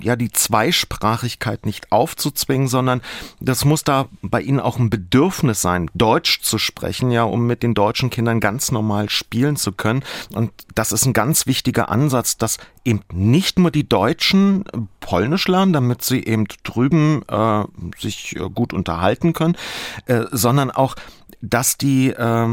ja 0.00 0.16
die 0.16 0.30
Zweisprachigkeit 0.30 1.66
nicht 1.66 1.92
aufzuzwingen, 1.92 2.68
sondern 2.68 3.00
das 3.40 3.64
muss 3.64 3.84
da 3.84 4.08
bei 4.22 4.40
ihnen 4.40 4.60
auch 4.60 4.78
ein 4.78 4.90
Bedürfnis 4.90 5.62
sein, 5.62 5.90
Deutsch 5.94 6.42
zu 6.42 6.58
sprechen, 6.58 7.10
ja, 7.10 7.24
um 7.24 7.46
mit 7.46 7.62
den 7.62 7.74
deutschen 7.74 8.10
Kindern 8.10 8.40
ganz 8.40 8.72
normal 8.72 9.08
spielen 9.08 9.56
zu 9.56 9.72
können. 9.72 10.02
Und 10.34 10.52
das 10.74 10.92
ist 10.92 11.06
ein 11.06 11.12
ganz 11.12 11.46
wichtiger 11.46 11.88
Ansatz, 11.88 12.36
dass 12.36 12.58
eben 12.84 13.02
nicht 13.12 13.58
nur 13.58 13.70
die 13.70 13.88
Deutschen 13.88 14.64
Polnisch 15.00 15.48
lernen, 15.48 15.72
damit 15.72 16.02
sie 16.02 16.24
eben 16.24 16.46
drüben 16.64 17.22
äh, 17.28 17.64
sich 17.98 18.36
äh, 18.36 18.48
gut 18.48 18.72
unterhalten 18.72 19.32
können, 19.32 19.56
äh, 20.06 20.24
sondern 20.30 20.70
auch, 20.70 20.96
dass 21.40 21.78
die 21.78 22.10
äh, 22.10 22.48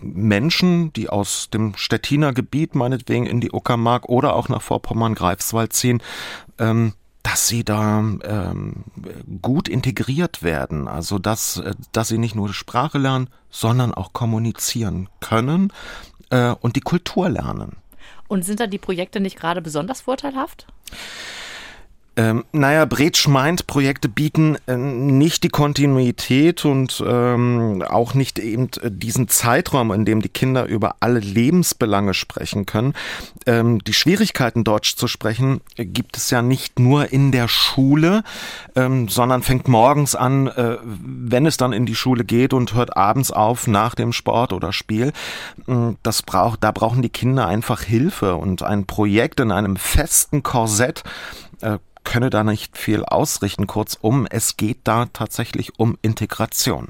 Menschen, 0.00 0.92
die 0.92 1.08
aus 1.08 1.50
dem 1.50 1.74
Stettiner 1.76 2.32
Gebiet 2.32 2.74
meinetwegen 2.74 3.26
in 3.26 3.40
die 3.40 3.52
Uckermark 3.52 4.08
oder 4.08 4.34
auch 4.34 4.48
nach 4.48 4.62
Vorpommern-Greifswald 4.62 5.72
ziehen, 5.72 6.02
ähm, 6.58 6.94
dass 7.22 7.46
sie 7.48 7.64
da 7.64 7.98
ähm, 8.00 8.84
gut 9.40 9.68
integriert 9.68 10.42
werden. 10.42 10.88
Also 10.88 11.18
dass, 11.18 11.58
äh, 11.58 11.74
dass 11.92 12.08
sie 12.08 12.18
nicht 12.18 12.34
nur 12.34 12.52
Sprache 12.52 12.98
lernen, 12.98 13.28
sondern 13.50 13.94
auch 13.94 14.12
kommunizieren 14.12 15.08
können 15.20 15.72
äh, 16.30 16.54
und 16.60 16.76
die 16.76 16.80
Kultur 16.80 17.28
lernen. 17.28 17.76
Und 18.28 18.44
sind 18.44 18.60
da 18.60 18.66
die 18.66 18.78
Projekte 18.78 19.20
nicht 19.20 19.38
gerade 19.38 19.60
besonders 19.60 20.00
vorteilhaft? 20.00 20.66
Ähm, 22.14 22.44
naja, 22.52 22.84
Bretsch 22.84 23.26
meint, 23.26 23.66
Projekte 23.66 24.10
bieten 24.10 24.58
äh, 24.66 24.76
nicht 24.76 25.44
die 25.44 25.48
Kontinuität 25.48 26.66
und 26.66 27.02
ähm, 27.06 27.82
auch 27.88 28.12
nicht 28.12 28.38
eben 28.38 28.68
äh, 28.82 28.90
diesen 28.90 29.28
Zeitraum, 29.28 29.92
in 29.92 30.04
dem 30.04 30.20
die 30.20 30.28
Kinder 30.28 30.66
über 30.66 30.96
alle 31.00 31.20
Lebensbelange 31.20 32.12
sprechen 32.12 32.66
können. 32.66 32.92
Ähm, 33.46 33.78
die 33.78 33.94
Schwierigkeiten, 33.94 34.62
Deutsch 34.62 34.96
zu 34.96 35.08
sprechen, 35.08 35.62
gibt 35.76 36.18
es 36.18 36.28
ja 36.28 36.42
nicht 36.42 36.78
nur 36.78 37.10
in 37.12 37.32
der 37.32 37.48
Schule, 37.48 38.24
ähm, 38.76 39.08
sondern 39.08 39.42
fängt 39.42 39.66
morgens 39.66 40.14
an, 40.14 40.48
äh, 40.48 40.76
wenn 40.82 41.46
es 41.46 41.56
dann 41.56 41.72
in 41.72 41.86
die 41.86 41.94
Schule 41.94 42.24
geht 42.24 42.52
und 42.52 42.74
hört 42.74 42.94
abends 42.94 43.30
auf 43.30 43.66
nach 43.66 43.94
dem 43.94 44.12
Sport 44.12 44.52
oder 44.52 44.74
Spiel. 44.74 45.14
Ähm, 45.66 45.96
das 46.02 46.22
braucht, 46.22 46.62
da 46.62 46.72
brauchen 46.72 47.00
die 47.00 47.08
Kinder 47.08 47.46
einfach 47.46 47.80
Hilfe 47.80 48.34
und 48.34 48.62
ein 48.62 48.84
Projekt 48.84 49.40
in 49.40 49.50
einem 49.50 49.76
festen 49.76 50.42
Korsett 50.42 51.04
äh, 51.62 51.78
könne 52.04 52.30
da 52.30 52.44
nicht 52.44 52.76
viel 52.76 53.04
ausrichten. 53.04 53.66
Kurzum, 53.66 54.26
es 54.30 54.56
geht 54.56 54.78
da 54.84 55.06
tatsächlich 55.12 55.78
um 55.78 55.98
Integration. 56.02 56.88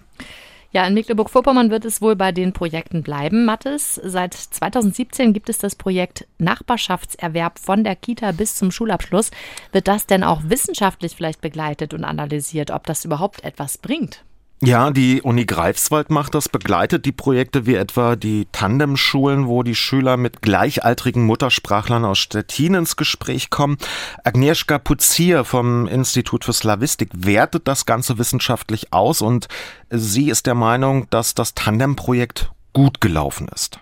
Ja, 0.73 0.87
in 0.87 0.95
Mecklenburg-Vorpommern 0.95 1.71
wird 1.71 1.85
es 1.85 2.01
wohl 2.01 2.17
bei 2.17 2.33
den 2.33 2.55
Projekten 2.55 3.03
bleiben, 3.03 3.45
Mathis. 3.45 4.01
Seit 4.03 4.33
2017 4.33 5.35
gibt 5.35 5.51
es 5.51 5.59
das 5.59 5.77
Projekt 5.77 6.27
Nachbarschaftserwerb 6.39 7.59
von 7.59 7.85
der 7.85 7.95
Kita 7.95 8.33
bis 8.33 8.57
zum 8.57 8.71
Schulabschluss. 8.71 9.31
Wird 9.73 9.87
das 9.87 10.07
denn 10.07 10.25
auch 10.25 10.41
wissenschaftlich 10.45 11.15
vielleicht 11.15 11.43
begleitet 11.43 11.93
und 11.93 12.05
analysiert, 12.05 12.71
ob 12.71 12.87
das 12.87 13.05
überhaupt 13.05 13.45
etwas 13.45 13.77
bringt? 13.77 14.25
Ja, 14.65 14.93
die 14.93 15.23
Uni 15.23 15.45
Greifswald 15.45 16.11
macht 16.11 16.37
das, 16.37 16.49
begleitet 16.49 17.05
die 17.05 17.11
Projekte 17.11 17.67
wie 17.67 17.75
etwa 17.75 18.15
die 18.15 18.47
Tandemschulen, 18.53 19.49
wo 19.49 19.65
die 19.65 19.75
Schüler 19.75 20.17
mit 20.17 20.41
gleichaltrigen 20.41 21.25
Muttersprachlern 21.25 22.05
aus 22.05 22.21
Stettin 22.21 22.75
ins 22.75 22.95
Gespräch 22.95 23.51
kommen. 23.51 23.77
Agnieszka 24.23 24.79
Puzier 24.79 25.43
vom 25.43 25.89
Institut 25.89 26.45
für 26.45 26.53
Slavistik 26.53 27.11
wertet 27.13 27.67
das 27.67 27.87
Ganze 27.87 28.19
wissenschaftlich 28.19 28.93
aus 28.93 29.21
und 29.21 29.49
sie 29.91 30.31
ist 30.31 30.47
der 30.47 30.55
Meinung, 30.55 31.11
dass 31.11 31.35
das 31.35 31.55
Tandemprojekt 31.55 32.53
gut 32.73 33.01
gelaufen 33.01 33.49
ist. 33.53 33.82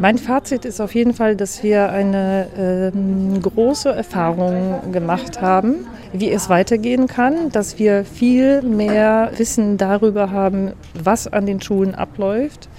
Mein 0.00 0.16
Fazit 0.16 0.64
ist 0.64 0.80
auf 0.80 0.94
jeden 0.94 1.12
Fall, 1.12 1.36
dass 1.36 1.62
wir 1.62 1.90
eine 1.90 2.46
ähm, 2.56 3.38
große 3.42 3.90
Erfahrung 3.90 4.92
gemacht 4.92 5.42
haben, 5.42 5.86
wie 6.14 6.30
es 6.30 6.48
weitergehen 6.48 7.06
kann, 7.06 7.50
dass 7.50 7.78
wir 7.78 8.06
viel 8.06 8.62
mehr 8.62 9.30
Wissen 9.36 9.76
darüber 9.76 10.30
haben, 10.30 10.72
was 10.94 11.26
an 11.26 11.44
den 11.44 11.60
Schulen 11.60 11.94
abläuft 11.94 12.70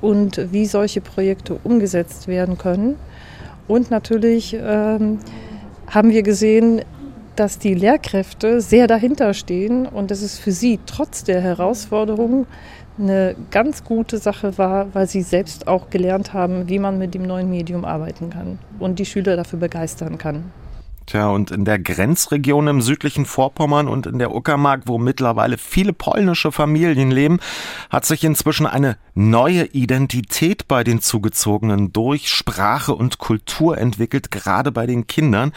und 0.00 0.52
wie 0.52 0.64
solche 0.64 1.00
Projekte 1.00 1.58
umgesetzt 1.64 2.28
werden 2.28 2.56
können. 2.56 2.94
Und 3.66 3.90
natürlich 3.90 4.56
ähm, 4.56 5.18
haben 5.88 6.10
wir 6.10 6.22
gesehen, 6.22 6.82
dass 7.34 7.58
die 7.58 7.74
Lehrkräfte 7.74 8.60
sehr 8.60 8.86
dahinter 8.86 9.34
stehen 9.34 9.86
und 9.86 10.12
dass 10.12 10.22
es 10.22 10.38
für 10.38 10.52
sie 10.52 10.78
trotz 10.86 11.24
der 11.24 11.40
Herausforderungen 11.40 12.46
eine 13.00 13.34
ganz 13.50 13.84
gute 13.84 14.18
Sache 14.18 14.58
war, 14.58 14.94
weil 14.94 15.06
sie 15.06 15.22
selbst 15.22 15.66
auch 15.66 15.90
gelernt 15.90 16.32
haben, 16.32 16.68
wie 16.68 16.78
man 16.78 16.98
mit 16.98 17.14
dem 17.14 17.22
neuen 17.22 17.50
Medium 17.50 17.84
arbeiten 17.84 18.30
kann 18.30 18.58
und 18.78 18.98
die 18.98 19.06
Schüler 19.06 19.36
dafür 19.36 19.58
begeistern 19.58 20.18
kann. 20.18 20.52
Tja, 21.10 21.28
und 21.28 21.50
in 21.50 21.64
der 21.64 21.80
Grenzregion 21.80 22.68
im 22.68 22.80
südlichen 22.80 23.26
Vorpommern 23.26 23.88
und 23.88 24.06
in 24.06 24.20
der 24.20 24.32
Uckermark, 24.32 24.82
wo 24.86 24.96
mittlerweile 24.96 25.58
viele 25.58 25.92
polnische 25.92 26.52
Familien 26.52 27.10
leben, 27.10 27.40
hat 27.88 28.04
sich 28.04 28.22
inzwischen 28.22 28.64
eine 28.64 28.96
neue 29.14 29.64
Identität 29.64 30.68
bei 30.68 30.84
den 30.84 31.00
Zugezogenen 31.00 31.92
durch 31.92 32.28
Sprache 32.28 32.94
und 32.94 33.18
Kultur 33.18 33.76
entwickelt, 33.76 34.30
gerade 34.30 34.70
bei 34.70 34.86
den 34.86 35.08
Kindern. 35.08 35.50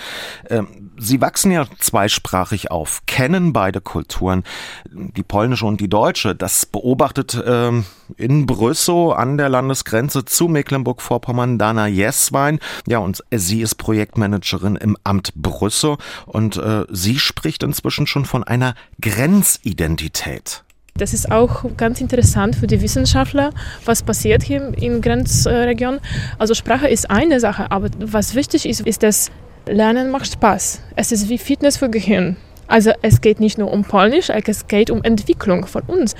Ähm, 0.50 0.90
sie 0.98 1.22
wachsen 1.22 1.52
ja 1.52 1.68
zweisprachig 1.78 2.72
auf, 2.72 3.04
kennen 3.06 3.54
beide 3.54 3.80
Kulturen, 3.80 4.44
die 4.90 5.22
polnische 5.22 5.68
und 5.68 5.80
die 5.80 5.90
deutsche. 5.90 6.34
Das 6.34 6.66
beobachtet 6.66 7.40
ähm, 7.46 7.86
in 8.18 8.46
Brüssow 8.46 9.14
an 9.14 9.38
der 9.38 9.50
Landesgrenze 9.50 10.26
zu 10.26 10.48
Mecklenburg-Vorpommern 10.48 11.58
Dana 11.58 11.88
Jeswein. 11.88 12.60
Ja, 12.88 13.00
und 13.00 13.24
sie 13.32 13.62
ist 13.62 13.76
Projektmanagerin 13.76 14.76
im 14.76 14.98
Amt 15.04 15.34
Brüssel 15.36 15.98
und 16.26 16.58
äh, 16.58 16.86
sie 16.90 17.20
spricht 17.20 17.64
inzwischen 17.64 18.08
schon 18.08 18.26
von 18.26 18.44
einer 18.44 18.76
Grenzidentität. 19.02 20.64
Das 20.96 21.14
ist 21.14 21.32
auch 21.32 21.66
ganz 21.76 22.02
interessant 22.02 22.56
für 22.56 22.68
die 22.68 22.82
Wissenschaftler, 22.82 23.50
was 23.84 24.04
passiert 24.04 24.44
hier 24.44 24.74
in 24.78 25.02
Grenzregion. 25.02 26.00
Also 26.38 26.54
Sprache 26.54 26.88
ist 26.88 27.10
eine 27.10 27.40
Sache, 27.40 27.72
aber 27.72 27.90
was 28.00 28.36
wichtig 28.36 28.68
ist, 28.68 28.82
ist, 28.82 29.02
dass 29.02 29.32
Lernen 29.66 30.12
macht 30.12 30.32
Spaß. 30.32 30.82
Es 30.96 31.12
ist 31.12 31.30
wie 31.30 31.38
Fitness 31.38 31.78
für 31.78 31.90
Gehirn. 31.90 32.36
Also 32.68 32.92
es 33.02 33.22
geht 33.22 33.40
nicht 33.40 33.58
nur 33.58 33.72
um 33.72 33.84
Polnisch, 33.84 34.30
es 34.30 34.68
geht 34.68 34.90
um 34.90 35.04
Entwicklung 35.04 35.66
von 35.66 35.84
uns. 35.84 36.16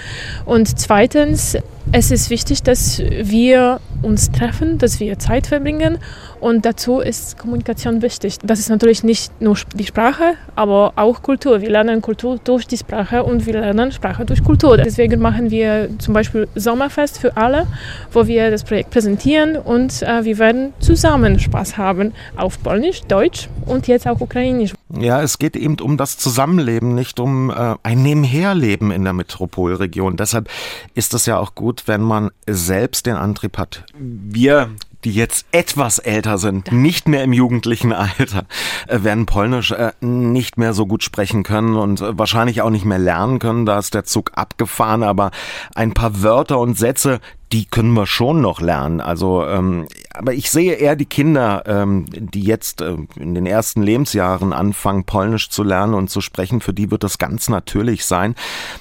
Und 0.46 0.80
zweitens, 0.80 1.58
es 1.92 2.12
ist 2.12 2.30
wichtig, 2.30 2.64
dass 2.64 3.00
wir 3.00 3.80
uns 4.04 4.32
treffen, 4.32 4.78
dass 4.78 5.00
wir 5.00 5.18
Zeit 5.20 5.48
verbringen 5.48 5.98
und 6.40 6.66
dazu 6.66 7.00
ist 7.00 7.38
Kommunikation 7.38 8.02
wichtig. 8.02 8.38
Das 8.44 8.60
ist 8.60 8.70
natürlich 8.70 9.04
nicht 9.04 9.42
nur 9.42 9.58
die 9.76 9.86
Sprache, 9.86 10.36
aber 10.56 10.94
auch 10.96 11.22
Kultur. 11.22 11.62
Wir 11.62 11.70
lernen 11.70 12.02
Kultur 12.02 12.40
durch 12.44 12.68
die 12.68 12.78
Sprache 12.78 13.24
und 13.24 13.46
wir 13.46 13.54
lernen 13.54 13.92
Sprache 13.92 14.26
durch 14.26 14.44
Kultur. 14.44 14.78
Deswegen 14.78 15.22
machen 15.22 15.52
wir 15.52 15.90
zum 16.00 16.14
Beispiel 16.14 16.48
Sommerfest 16.56 17.18
für 17.20 17.38
alle, 17.38 17.66
wo 18.12 18.28
wir 18.28 18.52
das 18.52 18.64
Projekt 18.64 18.92
präsentieren 18.92 19.56
und 19.56 20.02
äh, 20.02 20.26
wir 20.26 20.38
werden 20.38 20.74
zusammen 20.80 21.40
Spaß 21.40 21.78
haben 21.78 22.14
auf 22.36 22.62
Polnisch, 22.62 23.02
Deutsch 23.04 23.48
und 23.66 23.88
jetzt 23.88 24.08
auch 24.08 24.20
Ukrainisch. 24.20 24.74
Ja, 25.00 25.22
es 25.24 25.40
geht 25.40 25.56
eben 25.56 25.80
um 25.80 25.98
das 25.98 26.18
Zusammenleben, 26.18 26.94
nicht 26.94 27.20
um 27.20 27.50
äh, 27.50 27.76
ein 27.82 28.04
Nebenherleben 28.04 28.92
in 28.92 29.04
der 29.04 29.14
Metropolregion. 29.14 30.18
Deshalb 30.18 30.50
ist 30.94 31.14
es 31.14 31.26
ja 31.26 31.40
auch 31.40 31.56
gut, 31.56 31.84
wenn 31.88 32.02
man 32.02 32.30
selbst 32.48 33.06
den 33.08 33.16
Antrieb 33.16 33.58
hat. 33.58 33.86
Wir 33.94 34.70
die 35.04 35.12
jetzt 35.12 35.46
etwas 35.52 36.00
älter 36.00 36.38
sind, 36.38 36.72
nicht 36.72 37.08
mehr 37.08 37.24
im 37.24 37.34
jugendlichen 37.34 37.94
Alter, 37.94 38.46
äh, 38.88 39.04
werden 39.04 39.26
Polnisch 39.26 39.72
äh, 39.72 39.92
nicht 40.02 40.58
mehr 40.58 40.74
so 40.74 40.86
gut 40.86 41.04
sprechen 41.04 41.44
können 41.44 41.76
und 41.76 42.02
äh, 42.02 42.18
wahrscheinlich 42.18 42.62
auch 42.62 42.70
nicht 42.70 42.86
mehr 42.86 43.00
lernen 43.00 43.40
können. 43.40 43.66
Da 43.66 43.80
ist 43.80 43.94
der 43.94 44.06
Zug 44.06 44.32
abgefahren, 44.36 45.04
aber 45.04 45.32
ein 45.76 45.94
paar 45.94 46.22
Wörter 46.24 46.60
und 46.60 46.78
Sätze, 46.78 47.20
die 47.54 47.66
können 47.66 47.94
wir 47.94 48.08
schon 48.08 48.42
noch 48.42 48.62
lernen. 48.62 49.00
Also, 49.00 49.46
ähm, 49.46 49.88
aber 50.12 50.34
ich 50.34 50.50
sehe 50.50 50.74
eher 50.74 50.96
die 50.96 51.06
Kinder, 51.06 51.62
ähm, 51.68 52.06
die 52.10 52.42
jetzt 52.42 52.82
äh, 52.82 52.98
in 53.16 53.36
den 53.36 53.46
ersten 53.46 53.84
Lebensjahren 53.84 54.54
anfangen, 54.54 55.04
Polnisch 55.04 55.50
zu 55.50 55.62
lernen 55.62 55.94
und 55.94 56.10
zu 56.10 56.20
sprechen. 56.20 56.62
Für 56.62 56.74
die 56.74 56.90
wird 56.90 57.04
das 57.04 57.20
ganz 57.20 57.50
natürlich 57.50 58.06
sein. 58.06 58.34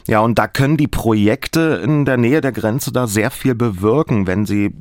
Ja, 0.07 0.21
und 0.21 0.39
da 0.39 0.49
können 0.49 0.79
die 0.79 0.89
Projekte 0.89 1.83
in 1.85 2.07
der 2.07 2.17
Nähe 2.17 2.41
der 2.41 2.53
Grenze 2.53 2.93
da 2.93 3.07
sehr 3.07 3.31
viel 3.31 3.55
bewirken, 3.55 4.27
wenn 4.27 4.47
sie 4.47 4.75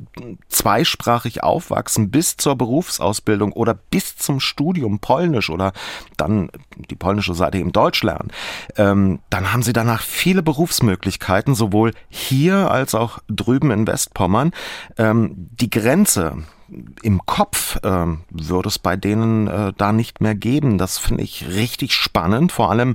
zweisprachig 0.48 1.42
aufwachsen 1.42 2.10
bis 2.10 2.38
zur 2.38 2.56
Berufsausbildung 2.56 3.52
oder 3.52 3.74
bis 3.74 4.16
zum 4.16 4.40
Studium 4.40 5.00
Polnisch 5.00 5.50
oder 5.50 5.72
dann 6.16 6.48
die 6.90 6.96
polnische 6.96 7.34
Seite 7.34 7.58
eben 7.58 7.72
Deutsch 7.72 8.02
lernen. 8.02 8.30
Ähm, 8.76 9.18
dann 9.28 9.52
haben 9.52 9.62
sie 9.62 9.74
danach 9.74 10.00
viele 10.00 10.42
Berufsmöglichkeiten, 10.42 11.54
sowohl 11.54 11.92
hier 12.08 12.70
als 12.70 12.94
auch 12.94 13.18
drüben 13.28 13.70
in 13.70 13.81
Westpommern. 13.86 14.52
Ähm, 14.98 15.32
die 15.36 15.70
Grenze 15.70 16.44
im 17.02 17.24
Kopf 17.26 17.78
ähm, 17.82 18.22
würde 18.30 18.68
es 18.68 18.78
bei 18.78 18.96
denen 18.96 19.46
äh, 19.46 19.72
da 19.76 19.92
nicht 19.92 20.20
mehr 20.20 20.34
geben. 20.34 20.78
Das 20.78 20.98
finde 20.98 21.22
ich 21.22 21.48
richtig 21.48 21.94
spannend, 21.94 22.52
vor 22.52 22.70
allem 22.70 22.94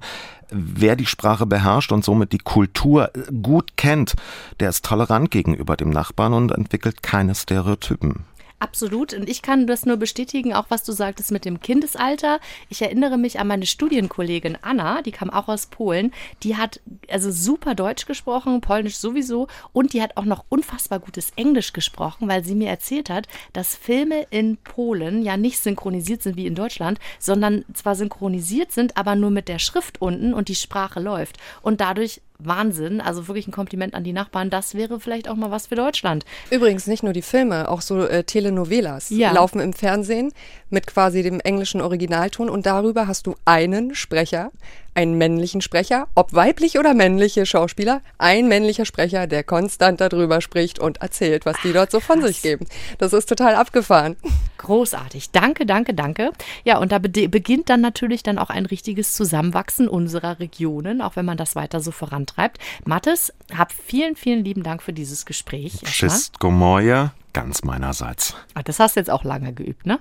wer 0.50 0.95
die 0.95 1.06
Sprache 1.06 1.45
beherrscht 1.45 1.91
und 1.91 2.04
somit 2.04 2.32
die 2.32 2.38
Kultur 2.38 3.12
gut 3.41 3.76
kennt, 3.76 4.15
der 4.60 4.69
ist 4.69 4.86
tolerant 4.86 5.30
gegenüber 5.30 5.76
dem 5.76 5.89
Nachbarn 5.89 6.34
und 6.34 6.52
entwickelt 6.52 7.04
keine 7.04 7.36
Stereotypen. 7.36 8.26
Absolut. 8.60 9.13
Und 9.13 9.30
ich 9.30 9.43
kann 9.43 9.67
das 9.67 9.86
nur 9.86 9.98
bestätigen, 9.98 10.54
auch 10.54 10.65
was 10.70 10.84
du 10.84 10.91
sagtest 10.91 11.32
mit 11.32 11.46
dem 11.46 11.60
Kindesalter. 11.60 12.39
Ich 12.70 12.82
erinnere 12.82 13.17
mich 13.17 13.39
an 13.39 13.48
meine 13.48 13.67
Studienkollegin 13.67 14.58
Anna, 14.63 15.04
die 15.04 15.12
kam 15.12 15.30
auch 15.30 15.48
aus 15.48 15.67
Polen. 15.67 16.12
Die 16.41 16.58
hat 16.58 16.80
also 17.08 17.30
super 17.30 17.76
Deutsch 17.76 18.08
gesprochen, 18.08 18.62
Polnisch 18.62 18.98
sowieso. 18.98 19.48
Und 19.74 19.93
die 19.93 20.02
hat 20.02 20.17
auch 20.17 20.26
noch 20.26 20.43
unfassbar 20.50 21.00
gutes 21.00 21.32
Englisch 21.36 21.72
gesprochen, 21.72 22.28
weil 22.28 22.43
sie 22.43 22.56
mir 22.56 22.70
erzählt 22.70 23.12
hat, 23.12 23.28
dass 23.54 23.76
Filme 23.76 24.26
in 24.32 24.58
Polen 24.58 25.22
ja 25.22 25.38
nicht 25.38 25.60
synchronisiert 25.60 26.24
sind 26.24 26.36
wie 26.36 26.48
in 26.48 26.56
Deutschland, 26.56 27.00
sondern 27.20 27.63
zwar 27.74 27.96
synchronisiert 27.96 28.72
sind, 28.72 28.98
aber 28.98 29.15
nur 29.15 29.30
mit 29.30 29.50
der 29.50 29.60
Schrift 29.60 30.02
unten 30.02 30.34
und 30.34 30.48
die 30.48 30.56
Sprache 30.56 31.00
läuft. 31.00 31.38
Und 31.62 31.80
dadurch 31.80 32.22
Wahnsinn. 32.39 33.02
Also 33.02 33.28
wirklich 33.28 33.47
ein 33.47 33.52
Kompliment 33.52 33.93
an 33.93 34.04
die 34.04 34.13
Nachbarn. 34.13 34.50
Das 34.50 34.76
wäre 34.76 35.00
vielleicht 35.00 35.28
auch 35.28 35.36
mal 35.36 35.52
was 35.52 35.67
für 35.67 35.76
Deutschland. 35.76 36.26
Übrigens 36.50 36.88
nicht 36.88 37.04
nur 37.04 37.13
die 37.13 37.21
Filme, 37.21 37.69
auch 37.69 37.82
so 37.82 38.06
äh, 38.06 38.23
Telenovelas 38.23 39.10
ja. 39.10 39.32
laufen 39.32 39.60
im 39.60 39.73
Fernsehen 39.73 40.32
mit 40.69 40.88
quasi 40.88 41.23
dem 41.23 41.39
englischen 41.39 41.82
Originalton 41.82 42.50
und 42.50 42.65
darüber 42.65 43.08
hast 43.08 43.28
du 43.28 43.36
einen 43.45 43.95
Sprecher, 43.95 44.52
einen 44.98 45.16
männlichen 45.16 45.62
Sprecher, 45.62 46.08
ob 46.16 46.34
weiblich 46.34 46.80
oder 46.80 46.96
männliche 46.96 47.46
Schauspieler, 47.46 48.02
ein 48.18 48.48
männlicher 48.48 48.84
Sprecher, 48.84 49.28
der 49.28 49.44
konstant 49.44 50.02
darüber 50.02 50.42
spricht 50.42 50.80
und 50.80 50.98
erzählt, 50.98 51.46
was 51.46 51.56
die 51.64 51.72
dort 51.72 51.92
so 51.92 52.00
von 52.00 52.24
sich 52.24 52.42
geben. 52.42 52.66
Das 52.98 53.14
ist 53.14 53.30
total 53.30 53.54
abgefahren. 53.54 54.18
Großartig. 54.58 55.30
Danke, 55.30 55.68
danke, 55.68 55.94
danke. 55.94 56.32
Ja, 56.64 56.80
und 56.80 56.92
da 56.92 56.98
beginnt 56.98 57.70
dann 57.70 57.80
natürlich 57.80 58.24
dann 58.24 58.40
auch 58.40 58.50
ein 58.50 58.66
richtiges 58.66 59.14
Zusammenwachsen 59.14 59.88
unserer 59.88 60.40
Regionen, 60.40 61.04
auch 61.04 61.16
wenn 61.16 61.26
man 61.26 61.38
das 61.38 61.56
weiter 61.56 61.80
so 61.80 61.92
vorantreibt. 61.92 62.58
Mathis, 62.84 63.32
hab 63.56 63.72
vielen, 63.72 64.16
vielen 64.16 64.44
lieben 64.44 64.64
Dank 64.64 64.82
für 64.82 64.94
dieses 64.94 65.28
Gespräch. 65.28 65.80
Tschüss, 65.84 66.32
Gomoja, 66.40 67.14
ganz 67.34 67.64
meinerseits. 67.64 68.34
Ah, 68.56 68.64
das 68.64 68.80
hast 68.80 68.96
du 68.96 69.00
jetzt 69.02 69.12
auch 69.12 69.24
lange 69.24 69.54
geübt, 69.54 69.86
ne? 69.86 70.00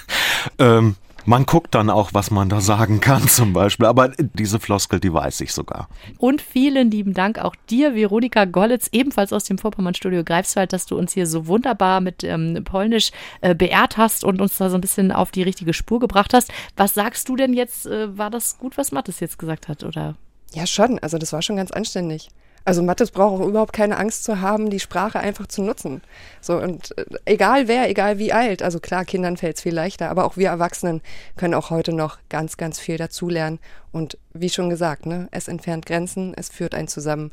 ähm, 0.60 0.94
man 1.24 1.46
guckt 1.46 1.74
dann 1.74 1.90
auch, 1.90 2.10
was 2.14 2.30
man 2.30 2.48
da 2.48 2.60
sagen 2.60 3.00
kann 3.00 3.28
zum 3.28 3.52
Beispiel. 3.52 3.86
Aber 3.86 4.08
diese 4.18 4.60
Floskel, 4.60 5.00
die 5.00 5.12
weiß 5.12 5.40
ich 5.40 5.52
sogar. 5.52 5.88
Und 6.18 6.40
vielen 6.40 6.90
lieben 6.90 7.14
Dank 7.14 7.38
auch 7.38 7.54
dir, 7.68 7.94
Veronika 7.94 8.44
Gollitz, 8.44 8.88
ebenfalls 8.92 9.32
aus 9.32 9.44
dem 9.44 9.58
Vorpommern-Studio 9.58 10.24
Greifswald, 10.24 10.72
dass 10.72 10.86
du 10.86 10.96
uns 10.96 11.12
hier 11.12 11.26
so 11.26 11.46
wunderbar 11.46 12.00
mit 12.00 12.24
ähm, 12.24 12.62
Polnisch 12.64 13.10
äh, 13.40 13.54
beehrt 13.54 13.96
hast 13.96 14.24
und 14.24 14.40
uns 14.40 14.56
da 14.58 14.70
so 14.70 14.76
ein 14.76 14.80
bisschen 14.80 15.12
auf 15.12 15.30
die 15.30 15.42
richtige 15.42 15.74
Spur 15.74 16.00
gebracht 16.00 16.34
hast. 16.34 16.50
Was 16.76 16.94
sagst 16.94 17.28
du 17.28 17.36
denn 17.36 17.52
jetzt? 17.52 17.86
Äh, 17.86 18.16
war 18.16 18.30
das 18.30 18.58
gut, 18.58 18.78
was 18.78 18.92
Mathis 18.92 19.20
jetzt 19.20 19.38
gesagt 19.38 19.68
hat, 19.68 19.84
oder? 19.84 20.16
Ja, 20.54 20.66
schon. 20.66 20.98
Also 20.98 21.18
das 21.18 21.32
war 21.32 21.42
schon 21.42 21.56
ganz 21.56 21.70
anständig. 21.70 22.30
Also 22.68 22.82
Mathis 22.82 23.12
braucht 23.12 23.40
auch 23.40 23.46
überhaupt 23.46 23.72
keine 23.72 23.96
Angst 23.96 24.24
zu 24.24 24.42
haben, 24.42 24.68
die 24.68 24.78
Sprache 24.78 25.18
einfach 25.18 25.46
zu 25.46 25.62
nutzen. 25.62 26.02
So 26.42 26.58
und 26.58 26.92
äh, 26.98 27.06
egal 27.24 27.66
wer, 27.66 27.88
egal 27.88 28.18
wie 28.18 28.30
alt, 28.30 28.62
also 28.62 28.78
klar, 28.78 29.06
Kindern 29.06 29.38
fällt 29.38 29.56
es 29.56 29.62
viel 29.62 29.72
leichter, 29.72 30.10
aber 30.10 30.26
auch 30.26 30.36
wir 30.36 30.48
Erwachsenen 30.48 31.00
können 31.38 31.54
auch 31.54 31.70
heute 31.70 31.94
noch 31.94 32.18
ganz, 32.28 32.58
ganz 32.58 32.78
viel 32.78 32.98
dazulernen. 32.98 33.58
Und 33.90 34.18
wie 34.34 34.50
schon 34.50 34.68
gesagt, 34.68 35.06
ne, 35.06 35.28
es 35.30 35.48
entfernt 35.48 35.86
Grenzen, 35.86 36.34
es 36.36 36.50
führt 36.50 36.74
einen 36.74 36.88
zusammen. 36.88 37.32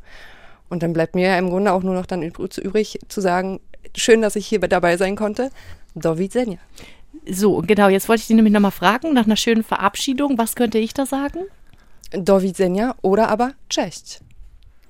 Und 0.70 0.82
dann 0.82 0.94
bleibt 0.94 1.14
mir 1.14 1.28
ja 1.28 1.38
im 1.38 1.50
Grunde 1.50 1.70
auch 1.70 1.82
nur 1.82 1.94
noch 1.94 2.06
dann 2.06 2.22
übrig 2.22 2.98
zu 3.08 3.20
sagen, 3.20 3.60
schön, 3.94 4.22
dass 4.22 4.36
ich 4.36 4.46
hier 4.46 4.60
dabei 4.60 4.96
sein 4.96 5.16
konnte. 5.16 5.50
Do 5.94 6.16
widzenia. 6.16 6.60
So, 7.28 7.60
genau, 7.60 7.90
jetzt 7.90 8.08
wollte 8.08 8.22
ich 8.22 8.26
dich 8.28 8.36
nämlich 8.36 8.54
nochmal 8.54 8.70
fragen, 8.70 9.12
nach 9.12 9.26
einer 9.26 9.36
schönen 9.36 9.64
Verabschiedung, 9.64 10.38
was 10.38 10.54
könnte 10.54 10.78
ich 10.78 10.94
da 10.94 11.04
sagen? 11.04 11.40
Do 12.12 12.40
widzenia 12.40 12.94
oder 13.02 13.28
aber 13.28 13.52
Cześć. 13.68 14.22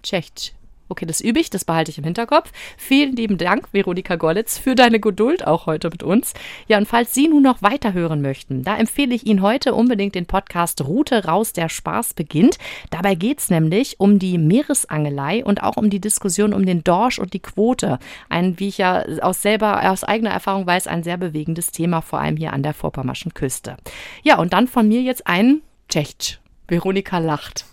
Cześć. 0.07 0.55
Okay, 0.89 1.05
das 1.05 1.21
übe 1.21 1.41
ich, 1.41 1.51
das 1.51 1.65
behalte 1.65 1.91
ich 1.91 1.99
im 1.99 2.05
Hinterkopf. 2.05 2.53
Vielen 2.77 3.17
lieben 3.17 3.39
Dank, 3.39 3.67
Veronika 3.73 4.15
Gollitz, 4.15 4.57
für 4.57 4.77
deine 4.77 5.01
Geduld 5.01 5.45
auch 5.45 5.67
heute 5.67 5.91
mit 5.91 6.05
uns. 6.05 6.33
Ja, 6.69 6.79
und 6.79 6.87
falls 6.87 7.13
Sie 7.13 7.27
nun 7.27 7.43
noch 7.43 7.61
weiterhören 7.61 8.23
möchten, 8.23 8.63
da 8.63 8.77
empfehle 8.77 9.13
ich 9.13 9.27
Ihnen 9.27 9.43
heute 9.43 9.75
unbedingt 9.75 10.15
den 10.15 10.27
Podcast 10.27 10.87
Route 10.87 11.25
raus, 11.25 11.53
der 11.53 11.69
Spaß 11.69 12.15
beginnt. 12.15 12.59
Dabei 12.91 13.17
geht 13.17 13.41
es 13.41 13.51
nämlich 13.51 13.99
um 13.99 14.21
die 14.21 14.39
Meeresangelei 14.39 15.45
und 15.45 15.65
auch 15.65 15.77
um 15.77 15.91
die 15.91 16.01
Diskussion 16.01 16.55
um 16.55 16.65
den 16.65 16.85
Dorsch 16.85 17.19
und 17.19 17.33
die 17.33 17.41
Quote. 17.41 17.99
Ein, 18.29 18.61
wie 18.61 18.69
ich 18.69 18.79
ja 18.79 19.05
aus 19.23 19.43
selber, 19.43 19.91
aus 19.91 20.05
eigener 20.05 20.31
Erfahrung 20.31 20.69
weiß, 20.69 20.87
ein 20.87 21.03
sehr 21.03 21.17
bewegendes 21.17 21.73
Thema, 21.73 22.01
vor 22.01 22.21
allem 22.21 22.37
hier 22.37 22.53
an 22.53 22.63
der 22.63 22.75
Vorpommerschen 22.75 23.35
Küste. 23.35 23.77
Ja, 24.23 24.39
und 24.39 24.53
dann 24.53 24.69
von 24.69 24.87
mir 24.87 25.03
jetzt 25.03 25.27
ein 25.27 25.63
Tschecht. 25.89 26.41
Veronika 26.69 27.19
lacht. 27.19 27.65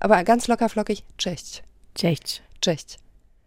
Aber 0.00 0.24
ganz 0.24 0.48
locker 0.48 0.68
flockig, 0.68 1.04
Tschecht. 1.18 1.62
Tschecht. 1.94 2.42
Tschecht. 2.62 2.98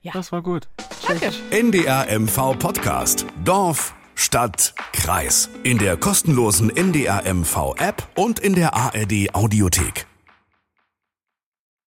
Ja. 0.01 0.11
Das 0.13 0.31
war 0.31 0.41
gut. 0.41 0.67
Danke. 1.07 1.31
NDR 1.49 2.07
MV 2.19 2.57
Podcast. 2.59 3.25
Dorf, 3.43 3.95
Stadt, 4.15 4.73
Kreis. 4.91 5.49
In 5.63 5.77
der 5.77 5.97
kostenlosen 5.97 6.69
NDR 6.69 7.23
MV 7.33 7.75
App 7.77 8.07
und 8.15 8.39
in 8.39 8.53
der 8.53 8.75
ARD 8.75 9.33
Audiothek. 9.33 10.05